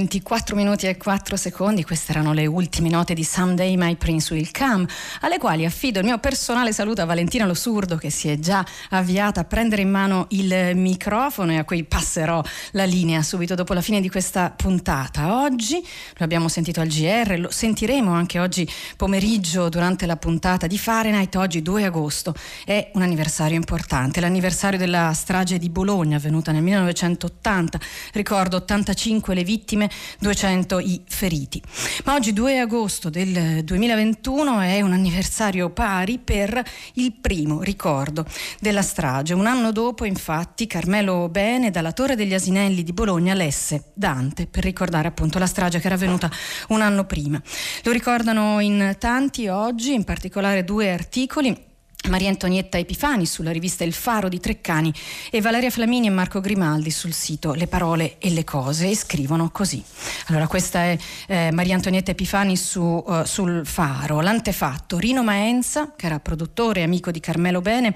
24 0.00 0.56
minuti 0.56 0.86
e 0.86 0.96
4 0.96 1.36
secondi, 1.36 1.84
queste 1.84 2.12
erano 2.12 2.32
le 2.32 2.46
ultime 2.46 2.88
note 2.88 3.12
di 3.12 3.22
Someday 3.22 3.76
My 3.76 3.96
Prince 3.96 4.32
Will 4.32 4.48
Come, 4.50 4.86
alle 5.20 5.36
quali 5.36 5.66
affido 5.66 5.98
il 5.98 6.06
mio 6.06 6.16
personale 6.16 6.72
saluto 6.72 7.02
a 7.02 7.04
Valentina 7.04 7.44
Lo 7.44 7.54
che 7.98 8.08
si 8.08 8.28
è 8.28 8.38
già 8.38 8.64
avviata 8.88 9.40
a 9.40 9.44
prendere 9.44 9.82
in 9.82 9.90
mano 9.90 10.24
il 10.30 10.72
microfono 10.74 11.52
e 11.52 11.58
a 11.58 11.64
cui 11.64 11.84
passerò 11.84 12.42
la 12.72 12.84
linea 12.84 13.22
subito 13.22 13.54
dopo 13.54 13.74
la 13.74 13.82
fine 13.82 14.00
di 14.00 14.08
questa 14.08 14.50
puntata. 14.50 15.42
Oggi 15.42 15.86
lo 16.16 16.24
abbiamo 16.24 16.48
sentito 16.48 16.80
al 16.80 16.88
GR, 16.88 17.38
lo 17.38 17.50
sentiremo 17.50 18.10
anche 18.10 18.38
oggi 18.38 18.66
pomeriggio 18.96 19.68
durante 19.68 20.06
la 20.06 20.16
puntata 20.16 20.66
di 20.66 20.78
Fahrenheit, 20.78 21.36
oggi 21.36 21.60
2 21.60 21.84
agosto, 21.84 22.34
è 22.64 22.90
un 22.94 23.02
anniversario 23.02 23.56
importante, 23.56 24.20
l'anniversario 24.20 24.78
della 24.78 25.12
strage 25.12 25.58
di 25.58 25.68
Bologna 25.68 26.16
avvenuta 26.16 26.52
nel 26.52 26.62
1980, 26.62 27.78
ricordo 28.12 28.56
85 28.56 29.08
5 29.10 29.34
le 29.34 29.44
vittime, 29.44 29.89
200 30.18 30.78
i 30.78 31.00
feriti. 31.06 31.62
Ma 32.04 32.14
oggi 32.14 32.32
2 32.32 32.58
agosto 32.58 33.10
del 33.10 33.64
2021 33.64 34.60
è 34.60 34.80
un 34.80 34.92
anniversario 34.92 35.70
pari 35.70 36.18
per 36.18 36.62
il 36.94 37.12
primo 37.12 37.62
ricordo 37.62 38.26
della 38.60 38.82
strage. 38.82 39.34
Un 39.34 39.46
anno 39.46 39.72
dopo, 39.72 40.04
infatti, 40.04 40.66
Carmelo 40.66 41.28
Bene 41.28 41.70
dalla 41.70 41.92
Torre 41.92 42.16
degli 42.16 42.34
Asinelli 42.34 42.82
di 42.82 42.92
Bologna 42.92 43.34
lesse 43.34 43.92
Dante 43.94 44.46
per 44.46 44.64
ricordare 44.64 45.08
appunto 45.08 45.38
la 45.38 45.46
strage 45.46 45.80
che 45.80 45.86
era 45.86 45.94
avvenuta 45.96 46.30
un 46.68 46.80
anno 46.80 47.04
prima. 47.04 47.40
Lo 47.82 47.92
ricordano 47.92 48.60
in 48.60 48.96
tanti 48.98 49.48
oggi, 49.48 49.94
in 49.94 50.04
particolare 50.04 50.64
due 50.64 50.92
articoli 50.92 51.68
Maria 52.08 52.30
Antonietta 52.30 52.78
Epifani 52.78 53.26
sulla 53.26 53.52
rivista 53.52 53.84
Il 53.84 53.92
Faro 53.92 54.28
di 54.28 54.40
Treccani 54.40 54.92
e 55.30 55.40
Valeria 55.42 55.70
Flamini 55.70 56.06
e 56.06 56.10
Marco 56.10 56.40
Grimaldi 56.40 56.90
sul 56.90 57.12
sito 57.12 57.52
Le 57.52 57.66
parole 57.66 58.16
e 58.18 58.30
le 58.30 58.42
cose 58.42 58.88
e 58.88 58.96
scrivono 58.96 59.50
così. 59.50 59.82
Allora 60.28 60.46
questa 60.46 60.80
è 60.80 60.98
eh, 61.28 61.50
Maria 61.52 61.74
Antonietta 61.74 62.12
Epifani 62.12 62.56
su, 62.56 62.80
uh, 62.80 63.24
sul 63.24 63.66
Faro. 63.66 64.20
L'antefatto 64.20 64.98
Rino 64.98 65.22
Maenza, 65.22 65.92
che 65.94 66.06
era 66.06 66.18
produttore 66.20 66.80
e 66.80 66.84
amico 66.84 67.10
di 67.10 67.20
Carmelo 67.20 67.60
Bene, 67.60 67.94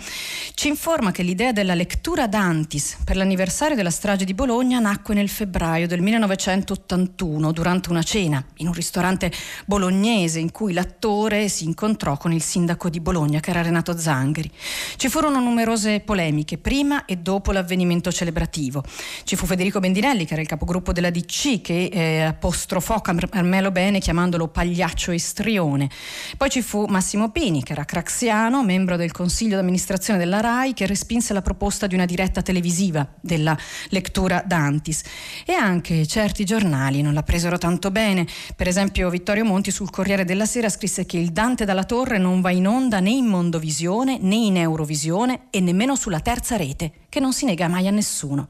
ci 0.52 0.68
informa 0.68 1.10
che 1.10 1.22
l'idea 1.22 1.52
della 1.52 1.74
lettura 1.74 2.26
d'Antis 2.26 2.98
per 3.04 3.16
l'anniversario 3.16 3.74
della 3.74 3.90
strage 3.90 4.26
di 4.26 4.34
Bologna 4.34 4.80
nacque 4.80 5.14
nel 5.14 5.30
febbraio 5.30 5.86
del 5.86 6.02
1981 6.02 7.52
durante 7.52 7.88
una 7.88 8.02
cena 8.02 8.44
in 8.56 8.66
un 8.66 8.74
ristorante 8.74 9.32
bolognese 9.64 10.38
in 10.38 10.52
cui 10.52 10.74
l'attore 10.74 11.48
si 11.48 11.64
incontrò 11.64 12.18
con 12.18 12.32
il 12.32 12.42
sindaco 12.42 12.90
di 12.90 13.00
Bologna 13.00 13.40
che 13.40 13.50
era 13.50 13.62
Renato 13.62 13.92
Zangheri. 13.96 14.50
Ci 14.96 15.08
furono 15.08 15.40
numerose 15.40 16.00
polemiche 16.00 16.58
prima 16.58 17.04
e 17.04 17.16
dopo 17.16 17.52
l'avvenimento 17.52 18.10
celebrativo. 18.10 18.82
Ci 19.24 19.36
fu 19.36 19.46
Federico 19.46 19.80
Bendinelli, 19.80 20.24
che 20.24 20.32
era 20.32 20.42
il 20.42 20.48
capogruppo 20.48 20.92
della 20.92 21.10
DC, 21.10 21.60
che 21.60 21.84
eh, 21.92 22.22
apostrofò 22.22 23.00
Carmelo 23.00 23.70
Bene 23.70 23.98
chiamandolo 23.98 24.48
pagliaccio 24.48 25.10
e 25.10 25.18
strione. 25.18 25.88
Poi 26.36 26.50
ci 26.50 26.62
fu 26.62 26.86
Massimo 26.86 27.30
Pini, 27.30 27.62
che 27.62 27.72
era 27.72 27.84
craxiano, 27.84 28.64
membro 28.64 28.96
del 28.96 29.12
consiglio 29.12 29.56
d'amministrazione 29.56 30.18
della 30.18 30.40
RAI, 30.40 30.74
che 30.74 30.86
respinse 30.86 31.32
la 31.32 31.42
proposta 31.42 31.86
di 31.86 31.94
una 31.94 32.06
diretta 32.06 32.42
televisiva 32.42 33.06
della 33.20 33.56
lettura 33.90 34.42
d'Antis. 34.44 35.02
E 35.44 35.52
anche 35.52 36.06
certi 36.06 36.44
giornali 36.44 37.02
non 37.02 37.14
la 37.14 37.22
presero 37.22 37.58
tanto 37.58 37.90
bene. 37.90 38.26
Per 38.56 38.68
esempio 38.68 39.10
Vittorio 39.10 39.44
Monti 39.44 39.70
sul 39.70 39.90
Corriere 39.90 40.24
della 40.24 40.46
Sera 40.46 40.68
scrisse 40.68 41.06
che 41.06 41.18
il 41.18 41.30
Dante 41.30 41.64
dalla 41.64 41.84
Torre 41.84 42.18
non 42.18 42.40
va 42.40 42.50
in 42.50 42.66
onda 42.66 43.00
né 43.00 43.10
in 43.10 43.26
Mondovisione 43.26 43.82
televisione 43.84 44.18
né 44.18 44.34
in 44.34 44.56
Eurovisione 44.56 45.48
e 45.50 45.60
nemmeno 45.60 45.94
sulla 45.94 46.20
terza 46.20 46.56
rete, 46.56 47.03
che 47.14 47.20
non 47.20 47.32
si 47.32 47.44
nega 47.44 47.68
mai 47.68 47.86
a 47.86 47.92
nessuno. 47.92 48.48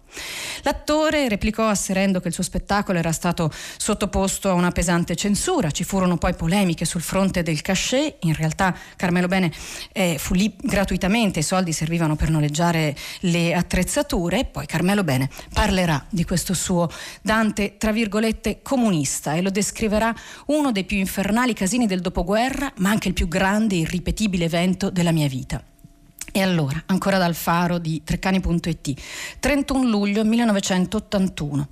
L'attore 0.63 1.29
replicò 1.29 1.69
asserendo 1.69 2.19
che 2.21 2.29
il 2.29 2.33
suo 2.33 2.43
spettacolo 2.43 2.99
era 2.99 3.13
stato 3.13 3.51
sottoposto 3.53 4.49
a 4.49 4.55
una 4.55 4.71
pesante 4.71 5.15
censura, 5.17 5.71
ci 5.71 5.85
furono 5.85 6.17
poi 6.17 6.35
polemiche 6.35 6.87
sul 6.87 7.03
fronte 7.03 7.43
del 7.43 7.61
cachet, 7.61 8.17
in 8.21 8.35
realtà 8.35 8.75
Carmelo 8.97 9.27
Bene 9.27 9.53
eh, 9.93 10.17
fu 10.19 10.33
lì 10.33 10.57
gratuitamente, 10.59 11.41
i 11.41 11.43
soldi 11.43 11.75
servivano 11.75 12.17
per 12.17 12.31
noleggiare 12.31 12.97
le 13.21 13.53
attrezzature 13.53 14.39
e 14.39 14.45
poi 14.47 14.65
Carmelo 14.65 15.05
Bene 15.05 15.29
parlerà 15.53 16.03
di 16.09 16.25
questo 16.25 16.55
suo 16.55 16.89
Dante, 17.21 17.77
tra 17.77 17.93
virgolette, 17.93 18.61
comunista 18.63 19.35
e 19.35 19.43
lo 19.43 19.51
descriverà 19.51 20.15
uno 20.47 20.73
dei 20.73 20.85
più 20.85 20.97
infernali 20.97 21.53
casini 21.53 21.87
del 21.87 22.01
dopoguerra, 22.01 22.73
ma 22.77 22.89
anche 22.89 23.09
il 23.09 23.15
più 23.15 23.29
grande 23.29 23.75
e 23.75 23.81
irripetibile 23.81 24.47
evento 24.47 24.89
della 24.89 25.13
mia 25.13 25.29
vita. 25.29 25.63
E 26.37 26.43
allora, 26.43 26.83
ancora 26.87 27.17
dal 27.17 27.37
faro 27.37 27.79
di 27.79 28.03
treccani.it, 28.03 29.01
31 29.39 29.89
luglio 29.89 30.25
1981. 30.25 31.69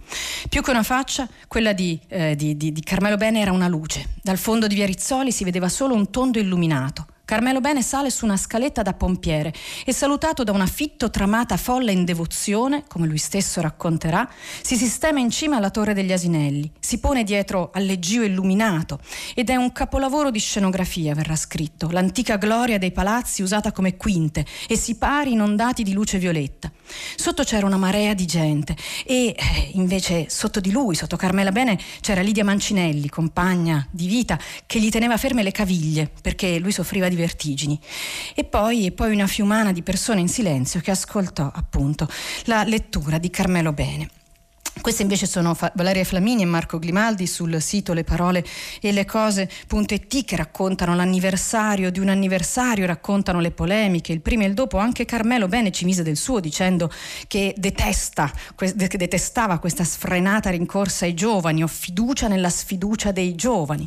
Più 0.48 0.62
che 0.62 0.70
una 0.70 0.84
faccia, 0.84 1.28
quella 1.48 1.72
di, 1.72 1.98
eh, 2.06 2.36
di, 2.36 2.56
di, 2.56 2.70
di 2.70 2.80
Carmelo 2.80 3.16
Bene 3.16 3.40
era 3.40 3.50
una 3.50 3.66
luce. 3.66 4.10
Dal 4.22 4.38
fondo 4.38 4.68
di 4.68 4.76
Via 4.76 4.86
Rizzoli 4.86 5.32
si 5.32 5.42
vedeva 5.42 5.68
solo 5.68 5.94
un 5.94 6.12
tondo 6.12 6.38
illuminato. 6.38 7.06
Carmelo 7.24 7.60
Bene 7.60 7.82
sale 7.82 8.10
su 8.10 8.24
una 8.24 8.36
scaletta 8.36 8.82
da 8.82 8.94
pompiere 8.94 9.54
e 9.84 9.92
salutato 9.92 10.42
da 10.42 10.52
una 10.52 10.66
fitto 10.66 11.08
tramata 11.08 11.56
folla 11.56 11.90
in 11.90 12.04
devozione, 12.04 12.84
come 12.88 13.06
lui 13.06 13.16
stesso 13.16 13.60
racconterà, 13.60 14.28
si 14.60 14.76
sistema 14.76 15.20
in 15.20 15.30
cima 15.30 15.56
alla 15.56 15.70
torre 15.70 15.94
degli 15.94 16.12
asinelli, 16.12 16.70
si 16.80 16.98
pone 16.98 17.22
dietro 17.22 17.70
al 17.72 17.84
leggio 17.84 18.22
illuminato 18.22 18.98
ed 19.34 19.50
è 19.50 19.56
un 19.56 19.72
capolavoro 19.72 20.30
di 20.30 20.40
scenografia, 20.40 21.14
verrà 21.14 21.36
scritto, 21.36 21.88
l'antica 21.90 22.36
gloria 22.36 22.78
dei 22.78 22.92
palazzi 22.92 23.42
usata 23.42 23.72
come 23.72 23.96
quinte 23.96 24.44
e 24.68 24.76
si 24.76 24.96
pari 24.96 25.32
inondati 25.32 25.84
di 25.84 25.92
luce 25.92 26.18
violetta. 26.18 26.70
Sotto 27.16 27.44
c'era 27.44 27.64
una 27.66 27.78
marea 27.78 28.14
di 28.14 28.26
gente 28.26 28.76
e 29.06 29.28
eh, 29.28 29.34
invece 29.72 30.26
sotto 30.28 30.60
di 30.60 30.70
lui, 30.70 30.94
sotto 30.94 31.16
Carmela 31.16 31.52
Bene, 31.52 31.78
c'era 32.00 32.20
Lidia 32.20 32.44
Mancinelli, 32.44 33.08
compagna 33.08 33.86
di 33.90 34.06
vita, 34.06 34.38
che 34.66 34.80
gli 34.80 34.90
teneva 34.90 35.16
ferme 35.16 35.42
le 35.42 35.52
caviglie 35.52 36.10
perché 36.20 36.58
lui 36.58 36.72
soffriva 36.72 37.08
di 37.08 37.16
vertigini. 37.22 37.78
E 38.34 38.44
poi, 38.44 38.86
e 38.86 38.92
poi 38.92 39.12
una 39.12 39.26
fiumana 39.26 39.72
di 39.72 39.82
persone 39.82 40.20
in 40.20 40.28
silenzio 40.28 40.80
che 40.80 40.90
ascoltò 40.90 41.50
appunto 41.52 42.08
la 42.44 42.64
lettura 42.64 43.18
di 43.18 43.30
Carmelo 43.30 43.72
Bene. 43.72 44.21
Queste 44.80 45.02
invece 45.02 45.26
sono 45.26 45.56
Valeria 45.74 46.02
Flamini 46.02 46.42
e 46.42 46.46
Marco 46.46 46.78
Grimaldi 46.80 47.28
sul 47.28 47.60
sito 47.60 47.92
Le 47.92 48.02
parole 48.02 48.44
e 48.80 48.90
le 48.90 49.04
cose.it 49.04 50.24
che 50.24 50.34
raccontano 50.34 50.96
l'anniversario 50.96 51.90
di 51.90 52.00
un 52.00 52.08
anniversario, 52.08 52.86
raccontano 52.86 53.38
le 53.38 53.52
polemiche, 53.52 54.12
il 54.12 54.20
prima 54.20 54.42
e 54.42 54.46
il 54.46 54.54
dopo. 54.54 54.78
Anche 54.78 55.04
Carmelo 55.04 55.46
Bene 55.46 55.70
ci 55.70 55.84
mise 55.84 56.02
del 56.02 56.16
suo 56.16 56.40
dicendo 56.40 56.90
che, 57.28 57.54
detesta, 57.56 58.32
che 58.56 58.96
detestava 58.96 59.58
questa 59.58 59.84
sfrenata 59.84 60.50
rincorsa 60.50 61.04
ai 61.04 61.14
giovani, 61.14 61.62
ho 61.62 61.68
fiducia 61.68 62.26
nella 62.26 62.50
sfiducia 62.50 63.12
dei 63.12 63.36
giovani. 63.36 63.86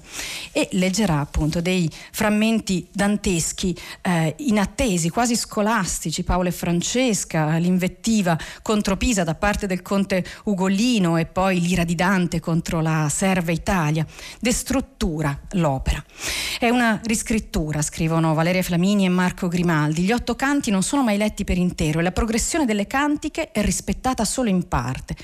E 0.54 0.70
leggerà 0.74 1.20
appunto 1.20 1.60
dei 1.62 1.92
frammenti 2.12 2.88
danteschi 2.92 3.78
eh, 4.02 4.34
inattesi, 4.38 5.10
quasi 5.10 5.36
scolastici, 5.36 6.24
Paolo 6.24 6.48
e 6.48 6.54
Francesca, 6.54 7.58
l'invettiva 7.58 8.38
contro 8.62 8.96
Pisa 8.96 9.24
da 9.26 9.36
parte 9.36 9.68
del 9.68 9.82
conte 9.82 10.24
Ugolino 10.46 10.74
Ugolino 10.76 11.16
e 11.16 11.26
poi 11.26 11.62
l'ira 11.62 11.86
di 11.86 11.96
Dante 11.96 12.42
contro 12.42 12.82
la 12.82 13.08
Serva 13.10 13.54
Italia, 13.54 14.06
destruttura 14.42 15.40
l'opera. 15.52 16.04
È 16.60 16.70
una 16.70 17.00
riscrittura, 17.04 17.82
scrivono 17.82 18.34
Valeria 18.34 18.62
Flamini 18.62 19.06
e 19.06 19.10
Marco 19.10 19.48
Grimaldi. 19.48 20.02
Gli 20.02 20.12
otto 20.12 20.36
canti 20.36 20.72
non 20.72 20.84
sono 20.84 21.02
mai 21.02 21.18
letti 21.18 21.46
per 21.46 21.58
intero 21.58 22.00
e 22.00 22.04
la 22.04 22.12
progressione 22.12 22.66
delle 22.66 22.88
cantiche 22.88 23.52
è 23.52 23.62
rispettata 23.62 24.26
solo 24.26 24.50
in 24.50 24.68
parte. 24.68 25.16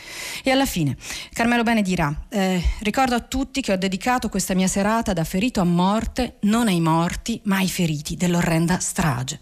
E 0.42 0.52
alla 0.52 0.66
fine 0.66 0.96
Carmelo 1.34 1.64
Bene 1.64 1.82
dirà: 1.82 2.14
eh, 2.30 2.64
Ricordo 2.80 3.16
a 3.16 3.20
tutti 3.20 3.60
che 3.62 3.74
ho 3.74 3.78
dedicato 3.78 4.30
questa 4.30 4.54
mia 4.54 4.68
serata 4.68 5.12
da 5.12 5.26
ferito 5.26 5.60
a 5.60 5.66
morte, 5.66 6.38
non 6.42 6.68
ai 6.68 6.80
morti, 6.80 7.42
ma 7.44 7.58
ai 7.58 7.70
feriti 7.70 8.16
dell'orrenda 8.16 8.80
strage. 8.80 9.42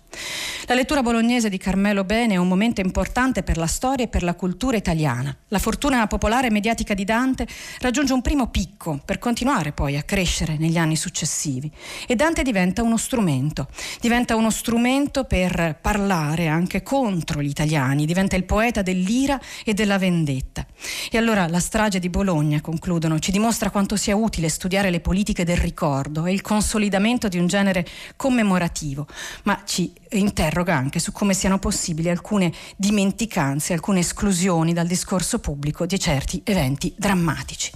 La 0.65 0.75
lettura 0.75 1.03
bolognese 1.03 1.49
di 1.49 1.57
Carmelo 1.57 2.03
Bene 2.03 2.33
è 2.33 2.37
un 2.37 2.47
momento 2.47 2.81
importante 2.81 3.43
per 3.43 3.57
la 3.57 3.67
storia 3.67 4.05
e 4.05 4.07
per 4.07 4.23
la 4.23 4.33
cultura 4.33 4.77
italiana. 4.77 5.35
La 5.47 5.59
fortuna 5.59 5.98
popolare 6.07 6.47
e 6.47 6.51
mediatica 6.51 6.93
di 6.93 7.03
Dante 7.03 7.47
raggiunge 7.79 8.13
un 8.13 8.21
primo 8.21 8.47
picco 8.49 8.99
per 9.03 9.19
continuare 9.19 9.71
poi 9.71 9.97
a 9.97 10.03
crescere 10.03 10.57
negli 10.57 10.77
anni 10.77 10.95
successivi. 10.95 11.71
E 12.07 12.15
Dante 12.15 12.43
diventa 12.43 12.83
uno 12.83 12.97
strumento, 12.97 13.67
diventa 13.99 14.35
uno 14.35 14.49
strumento 14.49 15.23
per 15.23 15.77
parlare 15.81 16.47
anche 16.47 16.83
contro 16.83 17.41
gli 17.41 17.49
italiani, 17.49 18.05
diventa 18.05 18.35
il 18.35 18.45
poeta 18.45 18.81
dell'ira 18.81 19.39
e 19.63 19.73
della 19.73 19.97
vendetta. 19.97 20.65
E 21.11 21.17
allora 21.17 21.47
la 21.47 21.59
strage 21.59 21.99
di 21.99 22.09
Bologna, 22.09 22.61
concludono, 22.61 23.19
ci 23.19 23.31
dimostra 23.31 23.69
quanto 23.69 23.95
sia 23.95 24.15
utile 24.15 24.49
studiare 24.49 24.89
le 24.89 24.99
politiche 24.99 25.43
del 25.43 25.57
ricordo 25.57 26.25
e 26.25 26.31
il 26.31 26.41
consolidamento 26.41 27.27
di 27.27 27.37
un 27.37 27.47
genere 27.47 27.85
commemorativo, 28.15 29.07
ma 29.43 29.61
ci 29.65 29.93
interroga 30.11 30.75
anche 30.75 30.99
su 30.99 31.11
come 31.11 31.33
siano 31.33 31.59
possibili 31.59 32.09
alcune 32.09 32.51
dimenticanze, 32.75 33.73
alcune 33.73 33.99
esclusioni 33.99 34.73
dal 34.73 34.87
discorso 34.87 35.39
pubblico 35.39 35.85
di 35.89 35.99
certi 35.99 36.41
eventi 36.45 36.93
drammatici. 36.95 37.71